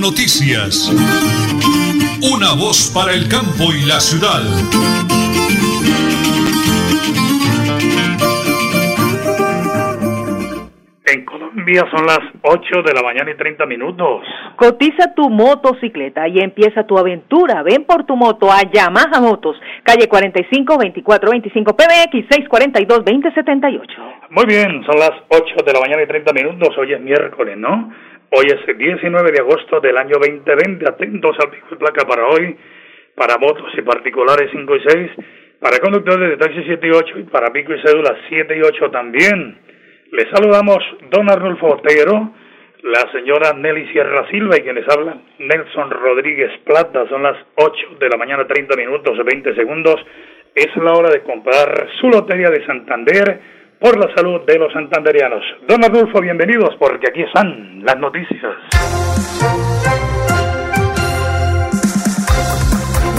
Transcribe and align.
Noticias. 0.00 0.90
Una 2.22 2.54
voz 2.54 2.90
para 2.94 3.12
el 3.14 3.28
campo 3.28 3.72
y 3.74 3.84
la 3.84 3.98
ciudad. 3.98 4.42
En 11.06 11.24
Colombia 11.24 11.84
son 11.90 12.06
las 12.06 12.20
8 12.42 12.82
de 12.82 12.92
la 12.92 13.02
mañana 13.02 13.30
y 13.30 13.36
30 13.36 13.66
minutos. 13.66 14.22
Cotiza 14.56 15.14
tu 15.14 15.30
motocicleta 15.30 16.28
y 16.28 16.38
empieza 16.38 16.86
tu 16.86 16.96
aventura. 16.96 17.62
Ven 17.62 17.84
por 17.84 18.04
tu 18.04 18.14
moto 18.14 18.52
a 18.52 18.62
Yamaha 18.62 19.20
Motos, 19.20 19.56
calle 19.82 20.06
45 20.06 20.74
2425 20.74 21.76
PBX 21.76 22.12
642 22.30 23.04
2078. 23.04 24.02
Muy 24.30 24.46
bien, 24.46 24.84
son 24.84 24.98
las 24.98 25.12
8 25.28 25.64
de 25.66 25.72
la 25.72 25.80
mañana 25.80 26.02
y 26.02 26.06
30 26.06 26.32
minutos. 26.32 26.68
Hoy 26.78 26.92
es 26.92 27.00
miércoles, 27.00 27.56
¿no? 27.56 27.92
Hoy 28.30 28.44
es 28.44 28.60
el 28.68 28.76
19 28.76 29.32
de 29.32 29.40
agosto 29.40 29.80
del 29.80 29.96
año 29.96 30.16
2020. 30.20 30.86
Atentos 30.86 31.34
al 31.40 31.48
pico 31.48 31.68
de 31.70 31.76
placa 31.76 32.06
para 32.06 32.26
hoy, 32.26 32.54
para 33.14 33.38
motos 33.38 33.72
y 33.74 33.80
particulares 33.80 34.50
5 34.52 34.76
y 34.76 34.80
6, 34.86 35.10
para 35.58 35.78
conductores 35.78 36.28
de 36.28 36.36
taxi 36.36 36.62
7 36.62 36.86
y 36.86 36.90
8 36.90 37.18
y 37.20 37.22
para 37.22 37.50
pico 37.50 37.72
y 37.72 37.80
cédula 37.80 38.14
7 38.28 38.54
y 38.54 38.60
8 38.60 38.90
también. 38.90 39.58
Les 40.12 40.28
saludamos 40.28 40.76
don 41.10 41.30
Arnulfo 41.30 41.68
Otero, 41.68 42.34
la 42.82 43.10
señora 43.12 43.54
Nelly 43.54 43.90
Sierra 43.92 44.28
Silva 44.30 44.58
y 44.58 44.62
quienes 44.62 44.84
hablan 44.90 45.22
Nelson 45.38 45.90
Rodríguez 45.90 46.52
Plata. 46.66 47.08
Son 47.08 47.22
las 47.22 47.38
8 47.54 47.96
de 47.98 48.10
la 48.10 48.18
mañana 48.18 48.46
30 48.46 48.76
minutos 48.76 49.24
20 49.24 49.54
segundos. 49.54 50.04
Es 50.54 50.76
la 50.76 50.92
hora 50.92 51.08
de 51.08 51.22
comprar 51.22 51.88
su 51.98 52.10
lotería 52.10 52.50
de 52.50 52.66
Santander 52.66 53.40
por 53.80 53.96
la 53.96 54.12
salud 54.14 54.40
de 54.46 54.58
los 54.58 54.72
santanderianos. 54.72 55.42
Don 55.68 55.84
Arnulfo, 55.84 56.20
bienvenidos 56.20 56.74
porque 56.78 57.08
aquí 57.08 57.22
están 57.22 57.84
las 57.84 57.98
noticias. 57.98 58.54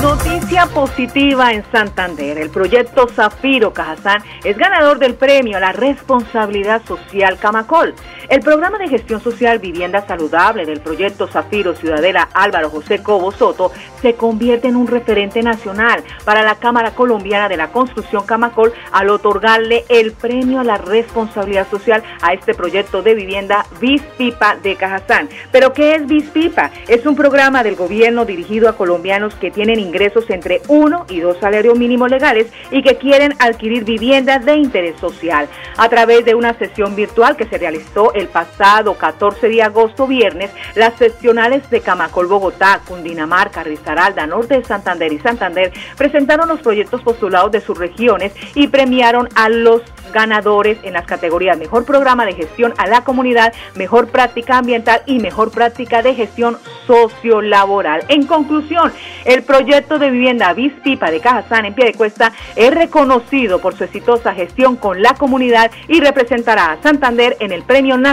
Noticia 0.01 0.65
positiva 0.73 1.51
en 1.51 1.63
Santander. 1.71 2.37
El 2.37 2.49
proyecto 2.49 3.07
Zafiro 3.07 3.73
Cajazán 3.73 4.21
es 4.45 4.57
ganador 4.57 4.97
del 4.97 5.15
premio 5.15 5.57
a 5.57 5.59
la 5.59 5.71
responsabilidad 5.73 6.81
social 6.83 7.37
Camacol. 7.37 7.93
El 8.29 8.41
programa 8.41 8.77
de 8.77 8.87
gestión 8.87 9.19
social 9.21 9.57
Vivienda 9.57 10.05
Saludable 10.05 10.63
del 10.67 10.81
proyecto 10.81 11.27
Zafiro 11.27 11.73
Ciudadela 11.73 12.29
Álvaro 12.35 12.69
José 12.69 13.01
Cobo 13.01 13.31
Soto 13.31 13.71
se 14.03 14.13
convierte 14.13 14.67
en 14.67 14.75
un 14.75 14.85
referente 14.85 15.41
nacional 15.41 16.03
para 16.25 16.43
la 16.43 16.53
Cámara 16.53 16.91
Colombiana 16.91 17.49
de 17.49 17.57
la 17.57 17.71
Construcción 17.71 18.27
Camacol 18.27 18.71
al 18.91 19.09
otorgarle 19.09 19.83
el 19.89 20.11
premio 20.11 20.59
a 20.59 20.63
la 20.63 20.77
responsabilidad 20.77 21.67
social 21.71 22.03
a 22.21 22.33
este 22.33 22.53
proyecto 22.53 23.01
de 23.01 23.15
vivienda 23.15 23.65
Pipa 23.79 24.57
de 24.61 24.75
Cajazán. 24.75 25.27
¿Pero 25.51 25.73
qué 25.73 25.95
es 25.95 26.03
Pipa? 26.29 26.69
Es 26.87 27.07
un 27.07 27.15
programa 27.15 27.63
del 27.63 27.75
gobierno 27.75 28.25
dirigido 28.25 28.69
a 28.69 28.77
colombianos 28.77 29.33
que 29.35 29.49
tienen 29.49 29.79
ingresos 29.79 30.29
entre 30.29 30.61
uno 30.67 31.07
y 31.09 31.19
dos 31.19 31.39
salarios 31.39 31.79
mínimos 31.79 32.11
legales 32.11 32.45
y 32.69 32.83
que 32.83 32.97
quieren 32.97 33.33
adquirir 33.39 33.85
viviendas 33.85 34.45
de 34.45 34.55
interés 34.55 34.99
social. 34.99 35.49
A 35.77 35.89
través 35.89 36.25
de 36.25 36.35
una 36.35 36.53
sesión 36.59 36.95
virtual 36.95 37.35
que 37.35 37.45
se 37.45 37.57
realizó 37.57 38.13
el 38.19 38.27
pasado 38.27 38.95
14 38.95 39.47
de 39.47 39.63
agosto 39.63 40.07
viernes, 40.07 40.51
las 40.75 40.95
seccionales 40.95 41.69
de 41.69 41.81
Camacol, 41.81 42.27
Bogotá, 42.27 42.81
Cundinamarca, 42.85 43.63
Risaralda, 43.63 44.27
Norte 44.27 44.55
de 44.55 44.63
Santander 44.63 45.11
y 45.11 45.19
Santander 45.19 45.71
presentaron 45.97 46.47
los 46.49 46.59
proyectos 46.59 47.01
postulados 47.01 47.51
de 47.51 47.61
sus 47.61 47.77
regiones 47.77 48.33
y 48.55 48.67
premiaron 48.67 49.29
a 49.35 49.49
los 49.49 49.81
ganadores 50.13 50.77
en 50.83 50.93
las 50.93 51.05
categorías 51.05 51.57
Mejor 51.57 51.85
Programa 51.85 52.25
de 52.25 52.33
Gestión 52.33 52.73
a 52.77 52.87
la 52.87 53.03
Comunidad, 53.03 53.53
Mejor 53.75 54.07
Práctica 54.07 54.57
Ambiental 54.57 55.01
y 55.05 55.19
Mejor 55.19 55.51
Práctica 55.51 56.01
de 56.01 56.15
Gestión 56.15 56.57
Sociolaboral. 56.87 58.03
En 58.07 58.25
conclusión, 58.25 58.91
el 59.25 59.43
proyecto 59.43 59.99
de 59.99 60.09
vivienda 60.09 60.55
Pipa 60.83 61.11
de 61.11 61.19
Cajazán 61.19 61.65
en 61.65 61.75
pie 61.75 61.85
de 61.85 61.93
cuesta 61.93 62.33
es 62.55 62.73
reconocido 62.73 63.59
por 63.59 63.75
su 63.75 63.83
exitosa 63.83 64.33
gestión 64.33 64.75
con 64.75 65.01
la 65.01 65.13
comunidad 65.13 65.71
y 65.87 65.99
representará 65.99 66.71
a 66.71 66.81
Santander 66.81 67.37
en 67.39 67.51
el 67.51 67.63
Premio 67.63 67.97
Nacional 67.97 68.08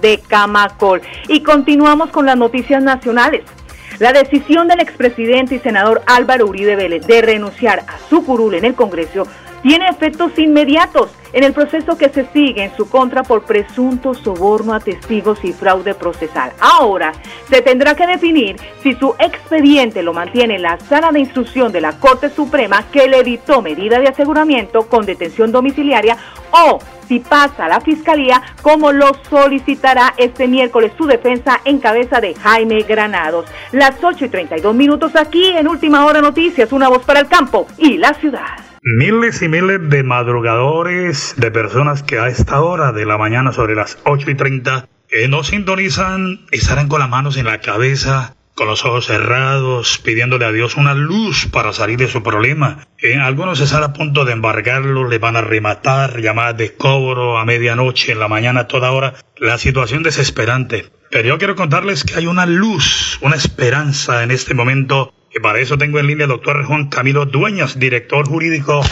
de 0.00 0.20
Camacol. 0.28 1.00
Y 1.28 1.42
continuamos 1.42 2.10
con 2.10 2.26
las 2.26 2.36
noticias 2.36 2.82
nacionales. 2.82 3.42
La 3.98 4.12
decisión 4.12 4.68
del 4.68 4.80
expresidente 4.80 5.54
y 5.54 5.58
senador 5.60 6.02
Álvaro 6.06 6.46
Uribe 6.46 6.76
Vélez 6.76 7.06
de 7.06 7.22
renunciar 7.22 7.80
a 7.86 7.98
su 8.10 8.22
curul 8.24 8.54
en 8.54 8.66
el 8.66 8.74
Congreso 8.74 9.26
tiene 9.62 9.88
efectos 9.88 10.38
inmediatos 10.38 11.10
en 11.32 11.44
el 11.44 11.52
proceso 11.52 11.96
que 11.96 12.08
se 12.08 12.26
sigue 12.32 12.64
en 12.64 12.76
su 12.76 12.88
contra 12.88 13.22
por 13.22 13.44
presunto 13.44 14.14
soborno 14.14 14.74
a 14.74 14.80
testigos 14.80 15.38
y 15.44 15.52
fraude 15.52 15.94
procesal. 15.94 16.52
Ahora 16.60 17.12
se 17.48 17.62
tendrá 17.62 17.94
que 17.94 18.06
definir 18.06 18.56
si 18.82 18.94
su 18.94 19.14
expediente 19.18 20.02
lo 20.02 20.12
mantiene 20.12 20.56
en 20.56 20.62
la 20.62 20.78
sala 20.80 21.12
de 21.12 21.20
instrucción 21.20 21.72
de 21.72 21.80
la 21.80 21.92
Corte 21.92 22.30
Suprema 22.30 22.84
que 22.90 23.08
le 23.08 23.22
dictó 23.22 23.62
medida 23.62 23.98
de 23.98 24.08
aseguramiento 24.08 24.88
con 24.88 25.06
detención 25.06 25.52
domiciliaria 25.52 26.16
o 26.50 26.78
si 27.06 27.18
pasa 27.18 27.64
a 27.64 27.68
la 27.68 27.80
Fiscalía 27.80 28.40
como 28.62 28.92
lo 28.92 29.12
solicitará 29.28 30.14
este 30.16 30.46
miércoles 30.46 30.92
su 30.96 31.06
defensa 31.06 31.60
en 31.64 31.78
cabeza 31.78 32.20
de 32.20 32.34
Jaime 32.34 32.82
Granados. 32.82 33.46
Las 33.72 34.02
8 34.02 34.26
y 34.26 34.28
32 34.28 34.74
minutos 34.74 35.16
aquí 35.16 35.44
en 35.44 35.68
Última 35.68 36.04
Hora 36.04 36.20
Noticias, 36.20 36.72
una 36.72 36.88
voz 36.88 37.04
para 37.04 37.20
el 37.20 37.26
campo 37.26 37.66
y 37.78 37.98
la 37.98 38.14
ciudad. 38.14 38.69
Miles 38.82 39.42
y 39.42 39.48
miles 39.48 39.90
de 39.90 40.02
madrugadores, 40.02 41.34
de 41.36 41.50
personas 41.50 42.02
que 42.02 42.18
a 42.18 42.28
esta 42.28 42.62
hora 42.62 42.92
de 42.92 43.04
la 43.04 43.18
mañana, 43.18 43.52
sobre 43.52 43.74
las 43.74 43.98
8 44.04 44.30
y 44.30 44.34
30, 44.34 44.88
que 45.06 45.28
no 45.28 45.44
sintonizan, 45.44 46.46
estarán 46.50 46.88
con 46.88 47.00
las 47.00 47.10
manos 47.10 47.36
en 47.36 47.44
la 47.44 47.60
cabeza, 47.60 48.36
con 48.54 48.68
los 48.68 48.86
ojos 48.86 49.04
cerrados, 49.04 49.98
pidiéndole 50.02 50.46
a 50.46 50.52
Dios 50.52 50.76
una 50.76 50.94
luz 50.94 51.46
para 51.52 51.74
salir 51.74 51.98
de 51.98 52.08
su 52.08 52.22
problema. 52.22 52.86
En 52.96 53.20
algunos 53.20 53.60
están 53.60 53.82
a 53.82 53.92
punto 53.92 54.24
de 54.24 54.32
embargarlo, 54.32 55.06
le 55.06 55.18
van 55.18 55.36
a 55.36 55.42
rematar, 55.42 56.18
llamadas 56.18 56.56
de 56.56 56.74
cobro 56.74 57.36
a 57.36 57.44
medianoche, 57.44 58.12
en 58.12 58.18
la 58.18 58.28
mañana, 58.28 58.60
a 58.60 58.68
toda 58.68 58.92
hora. 58.92 59.12
La 59.36 59.58
situación 59.58 60.02
desesperante. 60.02 60.86
Pero 61.10 61.28
yo 61.28 61.36
quiero 61.36 61.54
contarles 61.54 62.02
que 62.02 62.14
hay 62.14 62.26
una 62.26 62.46
luz, 62.46 63.18
una 63.20 63.36
esperanza 63.36 64.22
en 64.22 64.30
este 64.30 64.54
momento 64.54 65.12
y 65.32 65.38
para 65.40 65.60
eso 65.60 65.78
tengo 65.78 65.98
en 65.98 66.06
línea 66.06 66.24
al 66.24 66.30
doctor 66.30 66.64
Juan 66.64 66.88
Camilo 66.88 67.24
Dueñas, 67.26 67.78
director 67.78 68.26
jurídico 68.26 68.82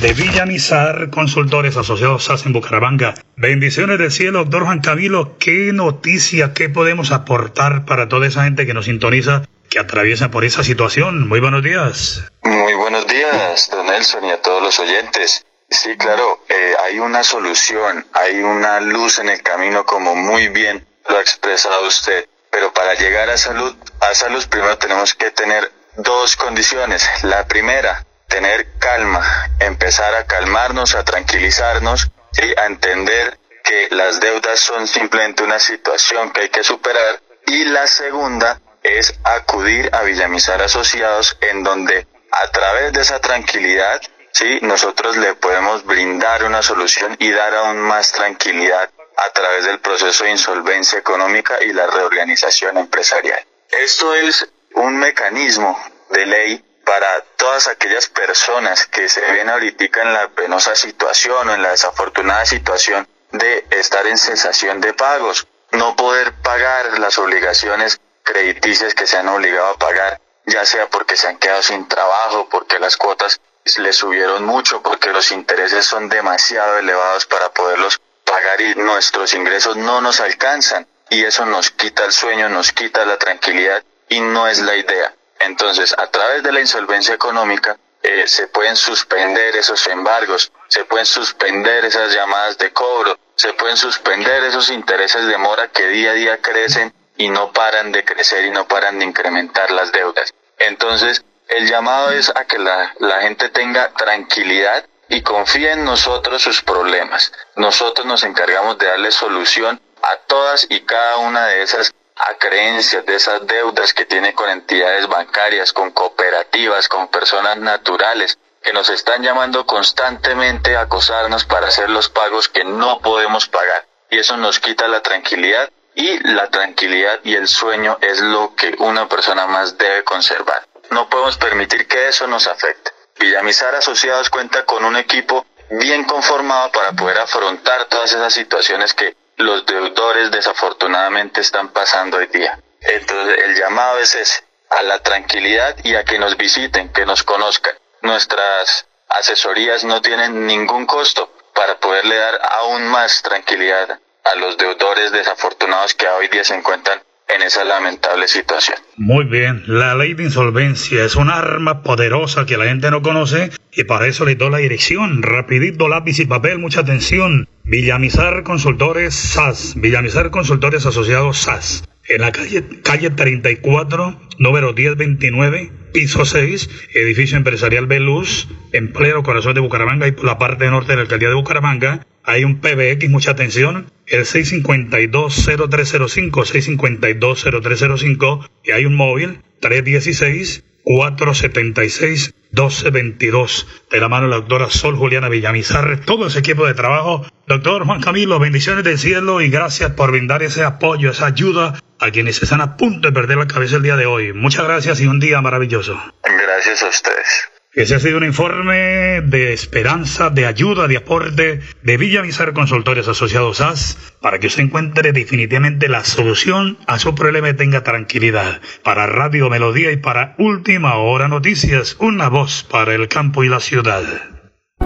de 0.00 0.14
Villamizar 0.14 1.10
Consultores 1.10 1.76
Asociados 1.76 2.24
SAS 2.24 2.46
en 2.46 2.52
Bucaramanga. 2.52 3.14
Bendiciones 3.36 3.98
del 3.98 4.10
cielo, 4.10 4.40
doctor 4.40 4.64
Juan 4.64 4.80
Camilo. 4.80 5.36
¿Qué 5.38 5.70
noticia, 5.72 6.54
qué 6.54 6.68
podemos 6.68 7.12
aportar 7.12 7.84
para 7.84 8.08
toda 8.08 8.26
esa 8.26 8.44
gente 8.44 8.66
que 8.66 8.74
nos 8.74 8.86
sintoniza, 8.86 9.42
que 9.68 9.78
atraviesa 9.78 10.30
por 10.30 10.44
esa 10.44 10.64
situación? 10.64 11.28
Muy 11.28 11.40
buenos 11.40 11.62
días. 11.62 12.24
Muy 12.42 12.74
buenos 12.74 13.06
días, 13.06 13.70
don 13.70 13.86
Nelson, 13.86 14.24
y 14.24 14.30
a 14.30 14.40
todos 14.40 14.62
los 14.62 14.78
oyentes. 14.78 15.44
Sí, 15.68 15.96
claro, 15.96 16.40
eh, 16.48 16.74
hay 16.86 16.98
una 16.98 17.22
solución, 17.22 18.06
hay 18.12 18.42
una 18.42 18.80
luz 18.80 19.18
en 19.18 19.28
el 19.28 19.42
camino, 19.42 19.84
como 19.84 20.14
muy 20.14 20.48
bien 20.48 20.86
lo 21.08 21.18
ha 21.18 21.20
expresado 21.20 21.86
usted. 21.86 22.26
Pero 22.50 22.72
para 22.74 22.94
llegar 22.94 23.30
a 23.30 23.38
salud, 23.38 23.74
a 24.00 24.14
salud 24.14 24.44
primero 24.50 24.76
tenemos 24.76 25.14
que 25.14 25.30
tener 25.30 25.72
dos 25.96 26.36
condiciones. 26.36 27.08
La 27.24 27.46
primera, 27.46 28.04
tener 28.28 28.78
calma, 28.78 29.50
empezar 29.60 30.14
a 30.14 30.24
calmarnos, 30.24 30.94
a 30.94 31.04
tranquilizarnos, 31.04 32.10
y 32.36 32.58
a 32.58 32.66
entender 32.66 33.38
que 33.62 33.88
las 33.90 34.20
deudas 34.20 34.58
son 34.58 34.86
simplemente 34.86 35.42
una 35.42 35.58
situación 35.58 36.30
que 36.30 36.42
hay 36.42 36.48
que 36.48 36.64
superar. 36.64 37.20
Y 37.46 37.64
la 37.64 37.86
segunda 37.86 38.60
es 38.82 39.14
acudir 39.24 39.90
a 39.94 40.02
Villamizar 40.02 40.62
Asociados 40.62 41.36
en 41.40 41.62
donde 41.62 42.06
a 42.30 42.48
través 42.50 42.92
de 42.92 43.02
esa 43.02 43.20
tranquilidad, 43.20 44.00
sí, 44.32 44.58
nosotros 44.62 45.16
le 45.16 45.34
podemos 45.34 45.84
brindar 45.84 46.44
una 46.44 46.62
solución 46.62 47.16
y 47.18 47.30
dar 47.30 47.54
aún 47.54 47.78
más 47.78 48.12
tranquilidad 48.12 48.90
a 49.16 49.32
través 49.32 49.66
del 49.66 49.78
proceso 49.80 50.24
de 50.24 50.30
insolvencia 50.30 50.98
económica 50.98 51.62
y 51.62 51.72
la 51.72 51.86
reorganización 51.86 52.78
empresarial. 52.78 53.44
Esto 53.70 54.14
es 54.14 54.48
un 54.74 54.96
mecanismo 54.96 55.78
de 56.12 56.26
ley 56.26 56.64
para 56.84 57.20
todas 57.36 57.68
aquellas 57.68 58.08
personas 58.08 58.86
que 58.86 59.08
se 59.08 59.20
ven 59.20 59.48
ahorita 59.48 60.02
en 60.02 60.12
la 60.12 60.28
penosa 60.28 60.74
situación 60.74 61.48
o 61.48 61.54
en 61.54 61.62
la 61.62 61.70
desafortunada 61.70 62.44
situación 62.44 63.06
de 63.30 63.64
estar 63.70 64.06
en 64.06 64.18
cesación 64.18 64.80
de 64.80 64.92
pagos, 64.92 65.46
no 65.72 65.96
poder 65.96 66.32
pagar 66.42 66.98
las 66.98 67.18
obligaciones 67.18 68.00
crediticias 68.22 68.94
que 68.94 69.06
se 69.06 69.16
han 69.16 69.28
obligado 69.28 69.68
a 69.68 69.78
pagar, 69.78 70.20
ya 70.46 70.64
sea 70.64 70.88
porque 70.88 71.16
se 71.16 71.28
han 71.28 71.38
quedado 71.38 71.62
sin 71.62 71.88
trabajo, 71.88 72.48
porque 72.50 72.78
las 72.78 72.96
cuotas 72.96 73.40
les 73.76 73.96
subieron 73.96 74.44
mucho, 74.44 74.82
porque 74.82 75.10
los 75.10 75.30
intereses 75.30 75.86
son 75.86 76.08
demasiado 76.08 76.78
elevados 76.78 77.26
para 77.26 77.48
poderlos 77.50 78.00
pagar 78.24 78.60
y 78.60 78.74
nuestros 78.74 79.34
ingresos 79.34 79.76
no 79.76 80.00
nos 80.00 80.20
alcanzan 80.20 80.86
y 81.08 81.24
eso 81.24 81.46
nos 81.46 81.70
quita 81.70 82.04
el 82.04 82.12
sueño, 82.12 82.48
nos 82.48 82.72
quita 82.72 83.04
la 83.04 83.18
tranquilidad 83.18 83.82
y 84.08 84.20
no 84.20 84.46
es 84.48 84.58
la 84.58 84.76
idea. 84.76 85.14
Entonces, 85.44 85.94
a 85.98 86.06
través 86.08 86.42
de 86.42 86.52
la 86.52 86.60
insolvencia 86.60 87.14
económica, 87.14 87.76
eh, 88.02 88.26
se 88.26 88.48
pueden 88.48 88.76
suspender 88.76 89.56
esos 89.56 89.86
embargos, 89.86 90.50
se 90.68 90.84
pueden 90.84 91.06
suspender 91.06 91.84
esas 91.84 92.12
llamadas 92.12 92.58
de 92.58 92.72
cobro, 92.72 93.18
se 93.36 93.52
pueden 93.54 93.76
suspender 93.76 94.42
esos 94.44 94.70
intereses 94.70 95.26
de 95.26 95.38
mora 95.38 95.68
que 95.68 95.86
día 95.88 96.10
a 96.10 96.14
día 96.14 96.42
crecen 96.42 96.92
y 97.16 97.28
no 97.28 97.52
paran 97.52 97.92
de 97.92 98.04
crecer 98.04 98.44
y 98.44 98.50
no 98.50 98.66
paran 98.66 98.98
de 98.98 99.04
incrementar 99.04 99.70
las 99.70 99.92
deudas. 99.92 100.34
Entonces, 100.58 101.24
el 101.48 101.68
llamado 101.68 102.10
es 102.10 102.30
a 102.34 102.44
que 102.44 102.58
la, 102.58 102.92
la 102.98 103.20
gente 103.20 103.48
tenga 103.50 103.92
tranquilidad 103.92 104.84
y 105.08 105.22
confíe 105.22 105.72
en 105.72 105.84
nosotros 105.84 106.42
sus 106.42 106.62
problemas. 106.62 107.32
Nosotros 107.56 108.06
nos 108.06 108.24
encargamos 108.24 108.78
de 108.78 108.86
darle 108.86 109.10
solución 109.12 109.80
a 110.02 110.16
todas 110.26 110.66
y 110.68 110.80
cada 110.80 111.18
una 111.18 111.46
de 111.46 111.62
esas 111.62 111.92
a 112.16 112.34
creencias, 112.34 113.04
de 113.06 113.14
esas 113.14 113.46
deudas 113.46 113.94
que 113.94 114.04
tiene 114.04 114.34
con 114.34 114.48
entidades 114.50 115.08
bancarias, 115.08 115.72
con 115.72 115.90
cooperativas, 115.90 116.88
con 116.88 117.08
personas 117.08 117.56
naturales, 117.56 118.38
que 118.62 118.72
nos 118.72 118.88
están 118.90 119.22
llamando 119.22 119.66
constantemente 119.66 120.76
a 120.76 120.82
acosarnos 120.82 121.44
para 121.44 121.68
hacer 121.68 121.90
los 121.90 122.08
pagos 122.08 122.48
que 122.48 122.64
no 122.64 123.00
podemos 123.00 123.48
pagar. 123.48 123.86
Y 124.10 124.18
eso 124.18 124.36
nos 124.36 124.60
quita 124.60 124.86
la 124.88 125.02
tranquilidad 125.02 125.70
y 125.94 126.18
la 126.28 126.48
tranquilidad 126.48 127.20
y 127.24 127.34
el 127.34 127.48
sueño 127.48 127.98
es 128.00 128.20
lo 128.20 128.54
que 128.54 128.74
una 128.78 129.08
persona 129.08 129.46
más 129.46 129.76
debe 129.78 130.04
conservar. 130.04 130.66
No 130.90 131.08
podemos 131.08 131.36
permitir 131.38 131.88
que 131.88 132.08
eso 132.08 132.26
nos 132.26 132.46
afecte. 132.46 132.92
Villamizar 133.18 133.74
Asociados 133.74 134.30
cuenta 134.30 134.64
con 134.64 134.84
un 134.84 134.96
equipo 134.96 135.44
bien 135.70 136.04
conformado 136.04 136.70
para 136.70 136.92
poder 136.92 137.18
afrontar 137.18 137.86
todas 137.86 138.12
esas 138.12 138.32
situaciones 138.32 138.94
que 138.94 139.16
los 139.36 139.66
deudores 139.66 140.30
desafortunadamente 140.30 141.40
están 141.40 141.68
pasando 141.68 142.18
hoy 142.18 142.26
día. 142.26 142.58
Entonces 142.80 143.38
el 143.46 143.54
llamado 143.56 143.98
es 143.98 144.14
ese, 144.14 144.44
a 144.70 144.82
la 144.82 144.98
tranquilidad 145.00 145.76
y 145.84 145.94
a 145.94 146.04
que 146.04 146.18
nos 146.18 146.36
visiten, 146.36 146.92
que 146.92 147.06
nos 147.06 147.22
conozcan. 147.22 147.74
Nuestras 148.02 148.86
asesorías 149.08 149.84
no 149.84 150.00
tienen 150.00 150.46
ningún 150.46 150.86
costo 150.86 151.30
para 151.54 151.78
poderle 151.78 152.16
dar 152.16 152.40
aún 152.62 152.86
más 152.88 153.22
tranquilidad 153.22 154.00
a 154.24 154.36
los 154.36 154.56
deudores 154.56 155.12
desafortunados 155.12 155.94
que 155.94 156.06
hoy 156.08 156.28
día 156.28 156.44
se 156.44 156.54
encuentran 156.54 157.00
en 157.34 157.42
esa 157.42 157.64
lamentable 157.64 158.28
situación. 158.28 158.78
Muy 158.96 159.24
bien, 159.24 159.62
la 159.66 159.94
ley 159.94 160.14
de 160.14 160.24
insolvencia 160.24 161.04
es 161.04 161.16
un 161.16 161.30
arma 161.30 161.82
poderosa 161.82 162.46
que 162.46 162.56
la 162.56 162.66
gente 162.66 162.90
no 162.90 163.02
conoce 163.02 163.50
y 163.72 163.84
para 163.84 164.06
eso 164.06 164.24
le 164.24 164.34
doy 164.34 164.50
la 164.50 164.58
dirección. 164.58 165.22
Rapidito, 165.22 165.88
lápiz 165.88 166.18
y 166.18 166.26
papel, 166.26 166.58
mucha 166.58 166.80
atención. 166.80 167.48
Villamizar 167.72 168.42
Consultores 168.42 169.14
SAS, 169.14 169.72
Villamizar 169.76 170.30
Consultores 170.30 170.84
Asociados 170.84 171.38
SAS. 171.38 171.84
En 172.06 172.20
la 172.20 172.30
calle, 172.30 172.62
calle 172.84 173.08
34, 173.08 174.20
número 174.38 174.74
1029, 174.74 175.72
piso 175.94 176.26
6, 176.26 176.68
edificio 176.92 177.38
empresarial 177.38 177.86
Beluz, 177.86 178.46
en 178.72 178.92
pleno 178.92 179.22
corazón 179.22 179.54
de 179.54 179.62
Bucaramanga 179.62 180.06
y 180.06 180.12
por 180.12 180.26
la 180.26 180.36
parte 180.36 180.66
norte 180.66 180.92
de 180.92 180.96
la 180.96 181.02
alcaldía 181.04 181.30
de 181.30 181.34
Bucaramanga, 181.34 182.06
hay 182.24 182.44
un 182.44 182.60
PBX, 182.60 183.08
mucha 183.08 183.30
atención, 183.30 183.86
el 184.06 184.26
652-0305, 184.26 186.30
652-0305, 186.30 188.50
y 188.64 188.72
hay 188.72 188.84
un 188.84 188.96
móvil 188.96 189.38
316 189.60 190.62
476 190.84 192.34
1222 192.52 193.66
de 193.90 194.00
la 194.00 194.08
mano 194.08 194.26
de 194.26 194.30
la 194.30 194.36
doctora 194.36 194.70
Sol 194.70 194.96
Juliana 194.96 195.28
Villamizar, 195.28 196.00
todo 196.04 196.26
ese 196.26 196.40
equipo 196.40 196.66
de 196.66 196.74
trabajo. 196.74 197.26
Doctor 197.46 197.84
Juan 197.86 198.00
Camilo, 198.00 198.38
bendiciones 198.38 198.84
del 198.84 198.98
cielo 198.98 199.40
y 199.40 199.48
gracias 199.48 199.92
por 199.92 200.10
brindar 200.10 200.42
ese 200.42 200.62
apoyo, 200.62 201.10
esa 201.10 201.26
ayuda 201.26 201.80
a 201.98 202.10
quienes 202.10 202.42
están 202.42 202.60
a 202.60 202.76
punto 202.76 203.08
de 203.08 203.14
perder 203.14 203.38
la 203.38 203.46
cabeza 203.46 203.76
el 203.76 203.82
día 203.82 203.96
de 203.96 204.06
hoy. 204.06 204.32
Muchas 204.32 204.64
gracias 204.64 205.00
y 205.00 205.06
un 205.06 205.18
día 205.18 205.40
maravilloso. 205.40 205.98
Gracias 206.22 206.82
a 206.82 206.88
ustedes. 206.88 207.48
Ese 207.74 207.94
ha 207.94 208.00
sido 208.00 208.18
un 208.18 208.24
informe 208.24 209.22
de 209.22 209.54
esperanza, 209.54 210.28
de 210.28 210.44
ayuda, 210.44 210.88
de 210.88 210.98
aporte 210.98 211.60
de 211.82 211.96
Villamizar 211.96 212.52
Consultores 212.52 213.08
Asociados 213.08 213.62
AS 213.62 214.12
para 214.20 214.38
que 214.38 214.48
usted 214.48 214.64
encuentre 214.64 215.14
definitivamente 215.14 215.88
la 215.88 216.04
solución 216.04 216.76
a 216.86 216.98
su 216.98 217.14
problema 217.14 217.48
y 217.48 217.54
tenga 217.54 217.82
tranquilidad. 217.82 218.60
Para 218.82 219.06
Radio 219.06 219.48
Melodía 219.48 219.90
y 219.90 219.96
para 219.96 220.34
Última 220.36 220.96
Hora 220.96 221.28
Noticias, 221.28 221.96
una 221.98 222.28
voz 222.28 222.62
para 222.62 222.94
el 222.94 223.08
campo 223.08 223.42
y 223.42 223.48
la 223.48 223.60
ciudad. 223.60 224.31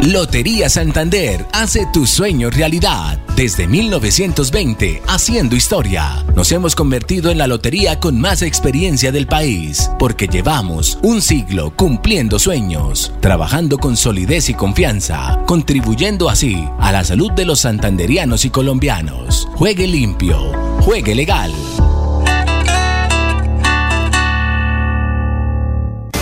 Lotería 0.03 0.69
Santander 0.69 1.47
hace 1.53 1.87
tu 1.93 2.07
sueño 2.07 2.51
realidad. 2.51 3.19
Desde 3.35 3.67
1920, 3.67 5.03
haciendo 5.09 5.57
historia. 5.57 6.25
Nos 6.35 6.53
hemos 6.53 6.75
convertido 6.75 7.31
en 7.31 7.39
la 7.39 7.47
lotería 7.47 7.99
con 7.99 8.21
más 8.21 8.43
experiencia 8.43 9.11
del 9.11 9.27
país, 9.27 9.91
porque 9.99 10.29
llevamos 10.29 10.99
un 11.03 11.21
siglo 11.23 11.73
cumpliendo 11.75 12.39
sueños, 12.39 13.13
trabajando 13.21 13.79
con 13.79 13.97
solidez 13.97 14.49
y 14.49 14.55
confianza, 14.55 15.41
contribuyendo 15.47 16.29
así 16.29 16.65
a 16.79 16.93
la 16.93 17.03
salud 17.03 17.33
de 17.33 17.47
los 17.47 17.61
santanderianos 17.61 18.45
y 18.45 18.51
colombianos. 18.51 19.49
Juegue 19.55 19.87
limpio, 19.87 20.53
juegue 20.81 21.15
legal. 21.15 21.53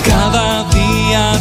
Cada 0.05 0.65
día 0.71 1.41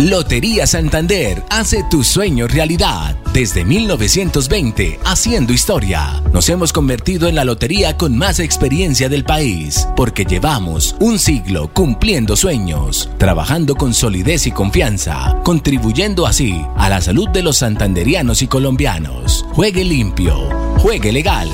Lotería 0.00 0.64
Santander 0.68 1.42
hace 1.50 1.82
tu 1.90 2.04
sueño 2.04 2.46
realidad. 2.46 3.16
Desde 3.32 3.64
1920, 3.64 5.00
haciendo 5.04 5.52
historia. 5.52 6.22
Nos 6.32 6.48
hemos 6.50 6.72
convertido 6.72 7.26
en 7.26 7.34
la 7.34 7.44
lotería 7.44 7.96
con 7.96 8.16
más 8.16 8.38
experiencia 8.38 9.08
del 9.08 9.24
país, 9.24 9.88
porque 9.96 10.24
llevamos 10.24 10.94
un 11.00 11.18
siglo 11.18 11.72
cumpliendo 11.74 12.36
sueños, 12.36 13.10
trabajando 13.18 13.74
con 13.74 13.92
solidez 13.92 14.46
y 14.46 14.52
confianza, 14.52 15.36
contribuyendo 15.42 16.28
así 16.28 16.64
a 16.76 16.88
la 16.88 17.00
salud 17.00 17.28
de 17.30 17.42
los 17.42 17.58
santanderianos 17.58 18.40
y 18.42 18.46
colombianos. 18.46 19.44
Juegue 19.50 19.82
limpio, 19.82 20.48
juegue 20.78 21.10
legal. 21.10 21.50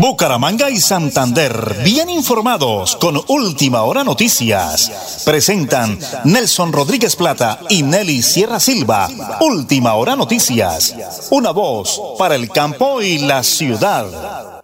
Bucaramanga 0.00 0.70
y 0.70 0.76
Santander, 0.76 1.50
bien 1.82 2.08
informados 2.08 2.94
con 3.02 3.16
Última 3.26 3.82
Hora 3.82 4.04
Noticias. 4.04 5.26
Presentan 5.26 5.98
Nelson 6.24 6.70
Rodríguez 6.70 7.16
Plata 7.16 7.58
y 7.68 7.82
Nelly 7.82 8.22
Sierra 8.22 8.62
Silva. 8.62 9.10
Última 9.42 9.94
Hora 9.98 10.14
Noticias. 10.14 10.94
Una 11.34 11.50
voz 11.50 12.14
para 12.16 12.36
el 12.36 12.46
campo 12.46 13.02
y 13.02 13.26
la 13.26 13.42
ciudad. 13.42 14.62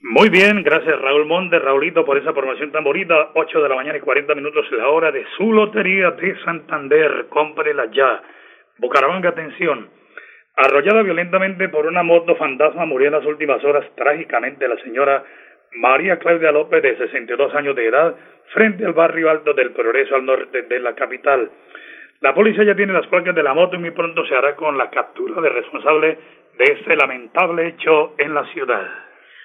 Muy 0.00 0.28
bien, 0.30 0.62
gracias 0.62 0.94
Raúl 1.02 1.26
Monte, 1.26 1.58
Raulito, 1.58 2.04
por 2.04 2.16
esa 2.16 2.32
formación 2.32 2.70
tan 2.70 2.84
bonita. 2.84 3.34
8 3.34 3.60
de 3.60 3.68
la 3.68 3.74
mañana 3.74 3.98
y 3.98 4.00
40 4.00 4.32
minutos, 4.36 4.64
la 4.70 4.88
hora 4.90 5.10
de 5.10 5.26
su 5.36 5.52
lotería 5.52 6.12
de 6.12 6.38
Santander. 6.44 7.26
Cómprela 7.30 7.90
ya. 7.90 8.22
Bucaramanga, 8.78 9.30
atención. 9.30 9.97
Arrollada 10.60 11.02
violentamente 11.02 11.68
por 11.68 11.86
una 11.86 12.02
moto 12.02 12.34
fantasma 12.34 12.84
murió 12.84 13.06
en 13.06 13.12
las 13.12 13.24
últimas 13.24 13.62
horas 13.62 13.86
trágicamente 13.94 14.66
la 14.66 14.76
señora 14.78 15.22
María 15.76 16.18
Claudia 16.18 16.50
López 16.50 16.82
de 16.82 16.96
62 16.96 17.54
años 17.54 17.76
de 17.76 17.86
edad 17.86 18.16
frente 18.52 18.84
al 18.84 18.92
barrio 18.92 19.30
alto 19.30 19.54
del 19.54 19.70
Progreso 19.70 20.16
al 20.16 20.26
norte 20.26 20.62
de 20.62 20.80
la 20.80 20.96
capital. 20.96 21.48
La 22.22 22.34
policía 22.34 22.64
ya 22.64 22.74
tiene 22.74 22.92
las 22.92 23.06
placas 23.06 23.36
de 23.36 23.42
la 23.44 23.54
moto 23.54 23.76
y 23.76 23.78
muy 23.78 23.92
pronto 23.92 24.26
se 24.26 24.34
hará 24.34 24.56
con 24.56 24.76
la 24.76 24.90
captura 24.90 25.40
del 25.40 25.54
responsable 25.54 26.18
de 26.58 26.64
este 26.64 26.96
lamentable 26.96 27.68
hecho 27.68 28.14
en 28.18 28.34
la 28.34 28.44
ciudad. 28.46 28.84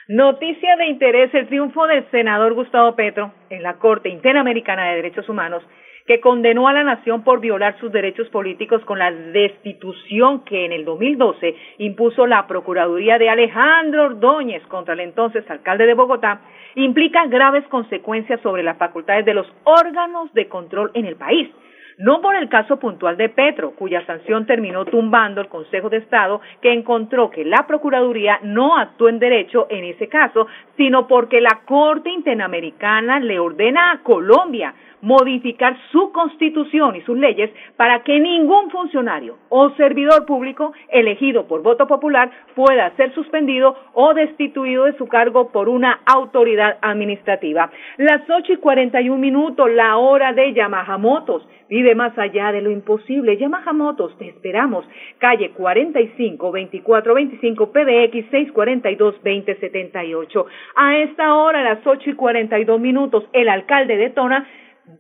Noticia 0.08 0.76
de 0.78 0.88
interés, 0.88 1.32
el 1.36 1.48
triunfo 1.48 1.86
del 1.86 2.10
senador 2.10 2.56
Gustavo 2.56 2.96
Petro 2.96 3.32
en 3.52 3.62
la 3.62 3.76
Corte 3.76 4.10
Interamericana 4.10 4.90
de 4.90 4.96
Derechos 4.96 5.30
Humanos 5.30 5.64
que 6.06 6.20
condenó 6.20 6.68
a 6.68 6.74
la 6.74 6.84
nación 6.84 7.24
por 7.24 7.40
violar 7.40 7.80
sus 7.80 7.92
derechos 7.92 8.28
políticos 8.30 8.82
con 8.86 9.00
la 9.00 9.12
destitución 9.12 10.44
que 10.44 10.66
en 10.66 10.74
el 10.74 10.86
2012 10.86 11.56
impuso 11.78 12.28
la 12.28 12.46
Procuraduría 12.48 13.18
de 13.18 13.30
Alejandro 13.30 14.06
Ordóñez 14.06 14.66
contra 14.68 14.94
el 14.94 15.00
entonces 15.00 15.50
alcalde 15.50 15.86
de 15.86 15.94
Bogotá, 15.94 16.42
implica 16.76 17.26
graves 17.28 17.66
consecuencias 17.68 18.42
sobre 18.42 18.64
las 18.64 18.78
facultades 18.78 19.26
de 19.26 19.34
los 19.34 19.48
órganos 19.64 20.34
de 20.34 20.48
control 20.48 20.92
en 20.94 21.06
el 21.06 21.16
país 21.16 21.50
no 21.98 22.22
por 22.22 22.36
el 22.36 22.50
caso 22.50 22.80
puntual 22.80 23.18
de 23.18 23.30
Petro, 23.30 23.72
cuya 23.72 24.06
sanción 24.06 24.46
terminó 24.46 24.86
tumbando 24.86 25.42
el 25.42 25.48
Consejo 25.48 25.90
de 25.90 25.98
Estado, 25.98 26.42
que 26.62 26.74
encontró 26.74 27.30
que 27.30 27.46
la 27.46 27.66
Procuraduría 27.68 28.40
no 28.44 28.78
actuó 28.78 29.10
en 29.10 29.20
derecho 29.20 29.68
en 29.70 29.84
ese 29.86 30.08
caso, 30.08 30.48
sino 30.78 31.08
porque 31.08 31.42
la 31.42 31.62
Corte 31.66 32.10
Interamericana 32.10 33.20
le 33.20 33.40
ordena 33.40 33.92
a 33.92 34.04
Colombia 34.04 34.74
modificar 35.04 35.78
su 35.92 36.14
constitución 36.14 36.96
y 36.96 37.02
sus 37.02 37.18
leyes 37.18 37.52
para 37.76 38.04
que 38.04 38.20
ningún 38.22 38.72
funcionario 38.72 39.38
o 39.50 39.70
servidor 39.72 40.26
público 40.26 40.72
elegido 40.90 41.46
por 41.46 41.62
voto 41.62 41.88
popular 41.88 42.32
pueda 42.56 42.90
ser 42.96 43.14
suspendido 43.14 43.76
o 43.94 44.14
destituido 44.14 44.86
de 44.86 44.98
su 44.98 45.08
cargo 45.08 45.52
por 45.52 45.68
una 45.68 46.00
autoridad 46.06 46.78
administrativa. 46.82 47.70
Las 47.98 48.22
ocho 48.30 48.54
y 48.54 48.58
cuarenta 48.58 49.02
y 49.02 49.10
un 49.10 49.20
minutos, 49.20 49.70
la 49.72 49.98
hora 49.98 50.32
de 50.32 50.54
Yamaha 50.54 50.98
Motos. 50.98 51.46
Vive 51.84 51.96
más 51.96 52.18
allá 52.18 52.54
de 52.54 52.62
lo 52.62 52.72
imposible. 52.72 53.36
Yamaha 53.36 53.74
Motos, 53.74 54.18
te 54.18 54.30
esperamos. 54.30 54.86
Calle 55.18 55.52
45 55.52 56.46
2425 56.46 57.72
PDX 57.74 58.32
642 58.32 59.16
2078. 59.16 60.46
A 60.78 60.98
esta 61.00 61.36
hora, 61.36 61.62
las 61.62 61.86
ocho 61.86 62.10
y 62.10 62.14
cuarenta 62.14 62.58
y 62.58 62.64
dos 62.64 62.80
minutos, 62.80 63.26
el 63.34 63.50
alcalde 63.50 63.98
de 63.98 64.12
Tona 64.12 64.48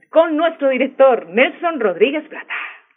con 0.09 0.35
nuestro 0.35 0.67
director 0.71 1.25
Nelson 1.29 1.79
Rodríguez 1.79 2.27
Plata. 2.27 2.53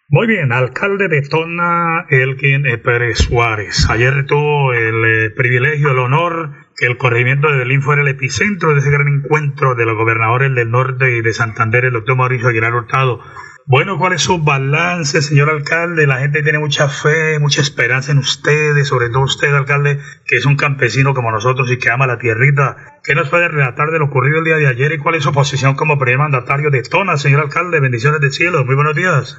Muy 0.09 0.27
bien, 0.27 0.51
alcalde 0.51 1.07
de 1.07 1.23
Tona, 1.23 2.07
Elkin 2.11 2.65
Pérez 2.83 3.19
Suárez. 3.19 3.89
Ayer 3.89 4.27
tuvo 4.27 4.73
el 4.73 5.05
eh, 5.05 5.31
privilegio, 5.31 5.93
el 5.93 5.99
honor 6.01 6.51
que 6.77 6.87
el 6.87 6.97
corregimiento 6.97 7.49
de 7.49 7.59
Belín 7.59 7.83
fuera 7.83 8.03
el 8.03 8.09
epicentro 8.09 8.73
de 8.73 8.81
ese 8.81 8.91
gran 8.91 9.07
encuentro 9.07 9.77
de 9.77 9.87
los 9.87 9.97
gobernadores 9.97 10.53
del 10.57 10.73
norte 10.73 11.17
y 11.17 11.23
de 11.23 11.33
Santander, 11.33 11.85
el 11.85 11.93
doctor 11.93 12.17
Mauricio 12.17 12.49
Aguilar 12.49 12.75
Hurtado. 12.75 13.21
Bueno, 13.69 13.99
¿cuál 13.99 14.13
es 14.13 14.23
su 14.23 14.39
balance, 14.39 15.21
señor 15.23 15.51
alcalde? 15.51 16.07
La 16.07 16.19
gente 16.19 16.41
tiene 16.45 16.61
mucha 16.61 16.89
fe, 16.89 17.41
mucha 17.41 17.61
esperanza 17.61 18.13
en 18.13 18.19
ustedes, 18.19 18.87
sobre 18.87 19.09
todo 19.09 19.25
usted, 19.25 19.53
alcalde, 19.53 19.99
que 20.25 20.37
es 20.37 20.47
un 20.47 20.57
campesino 20.57 21.15
como 21.15 21.33
nosotros 21.33 21.69
y 21.73 21.77
que 21.77 21.91
ama 21.91 22.07
la 22.07 22.17
tierrita. 22.17 23.01
¿Qué 23.03 23.17
nos 23.17 23.29
puede 23.29 23.49
relatar 23.49 23.91
de 23.91 23.99
lo 23.99 24.05
ocurrido 24.05 24.39
el 24.39 24.45
día 24.45 24.55
de 24.55 24.69
ayer 24.69 24.93
y 24.93 24.99
cuál 24.99 25.17
es 25.17 25.25
su 25.25 25.33
posición 25.33 25.75
como 25.75 25.99
primer 25.99 26.19
mandatario 26.19 26.71
de 26.71 26.81
Tona, 26.85 27.19
señor 27.19 27.41
alcalde? 27.41 27.81
Bendiciones 27.81 28.21
del 28.21 28.33
cielo. 28.33 28.65
Muy 28.65 28.77
buenos 28.77 28.95
días. 28.95 29.37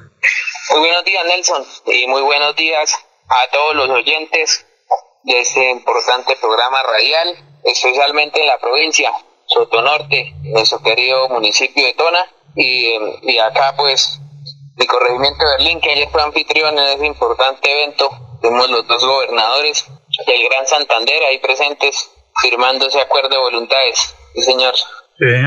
Muy 0.72 0.80
buenos 0.82 1.06
días, 1.06 1.24
Nelson, 1.26 1.64
y 1.86 2.08
muy 2.08 2.22
buenos 2.22 2.54
días 2.58 3.00
a 3.30 3.52
todos 3.54 3.76
los 3.78 3.90
oyentes 3.92 4.66
de 5.24 5.40
este 5.40 5.72
importante 5.72 6.36
programa 6.36 6.84
radial, 6.84 7.30
especialmente 7.64 8.42
en 8.42 8.48
la 8.48 8.60
provincia 8.60 9.10
Sotonorte, 9.46 10.34
nuestro 10.44 10.84
querido 10.84 11.30
municipio 11.30 11.86
de 11.86 11.94
Tona 11.94 12.20
y, 12.58 13.38
acá 13.38 13.74
pues 13.78 14.20
mi 14.78 14.86
corregimiento 14.86 15.46
de 15.46 15.52
Berlín, 15.58 15.82
que 15.82 15.92
ayer 15.92 16.08
fue 16.10 16.22
anfitrión 16.22 16.78
en 16.78 16.86
ese 16.86 17.06
importante 17.06 17.72
evento, 17.72 18.10
vemos 18.42 18.70
los 18.70 18.88
dos 18.88 19.06
gobernadores 19.06 19.86
del 20.26 20.50
Gran 20.50 20.68
Santander 20.68 21.24
ahí 21.24 21.40
presentes 21.40 22.12
firmando 22.42 22.88
ese 22.88 23.02
acuerdo 23.02 23.30
de 23.30 23.38
voluntades. 23.38 24.16
Sí, 24.36 24.42
señor. 24.42 24.74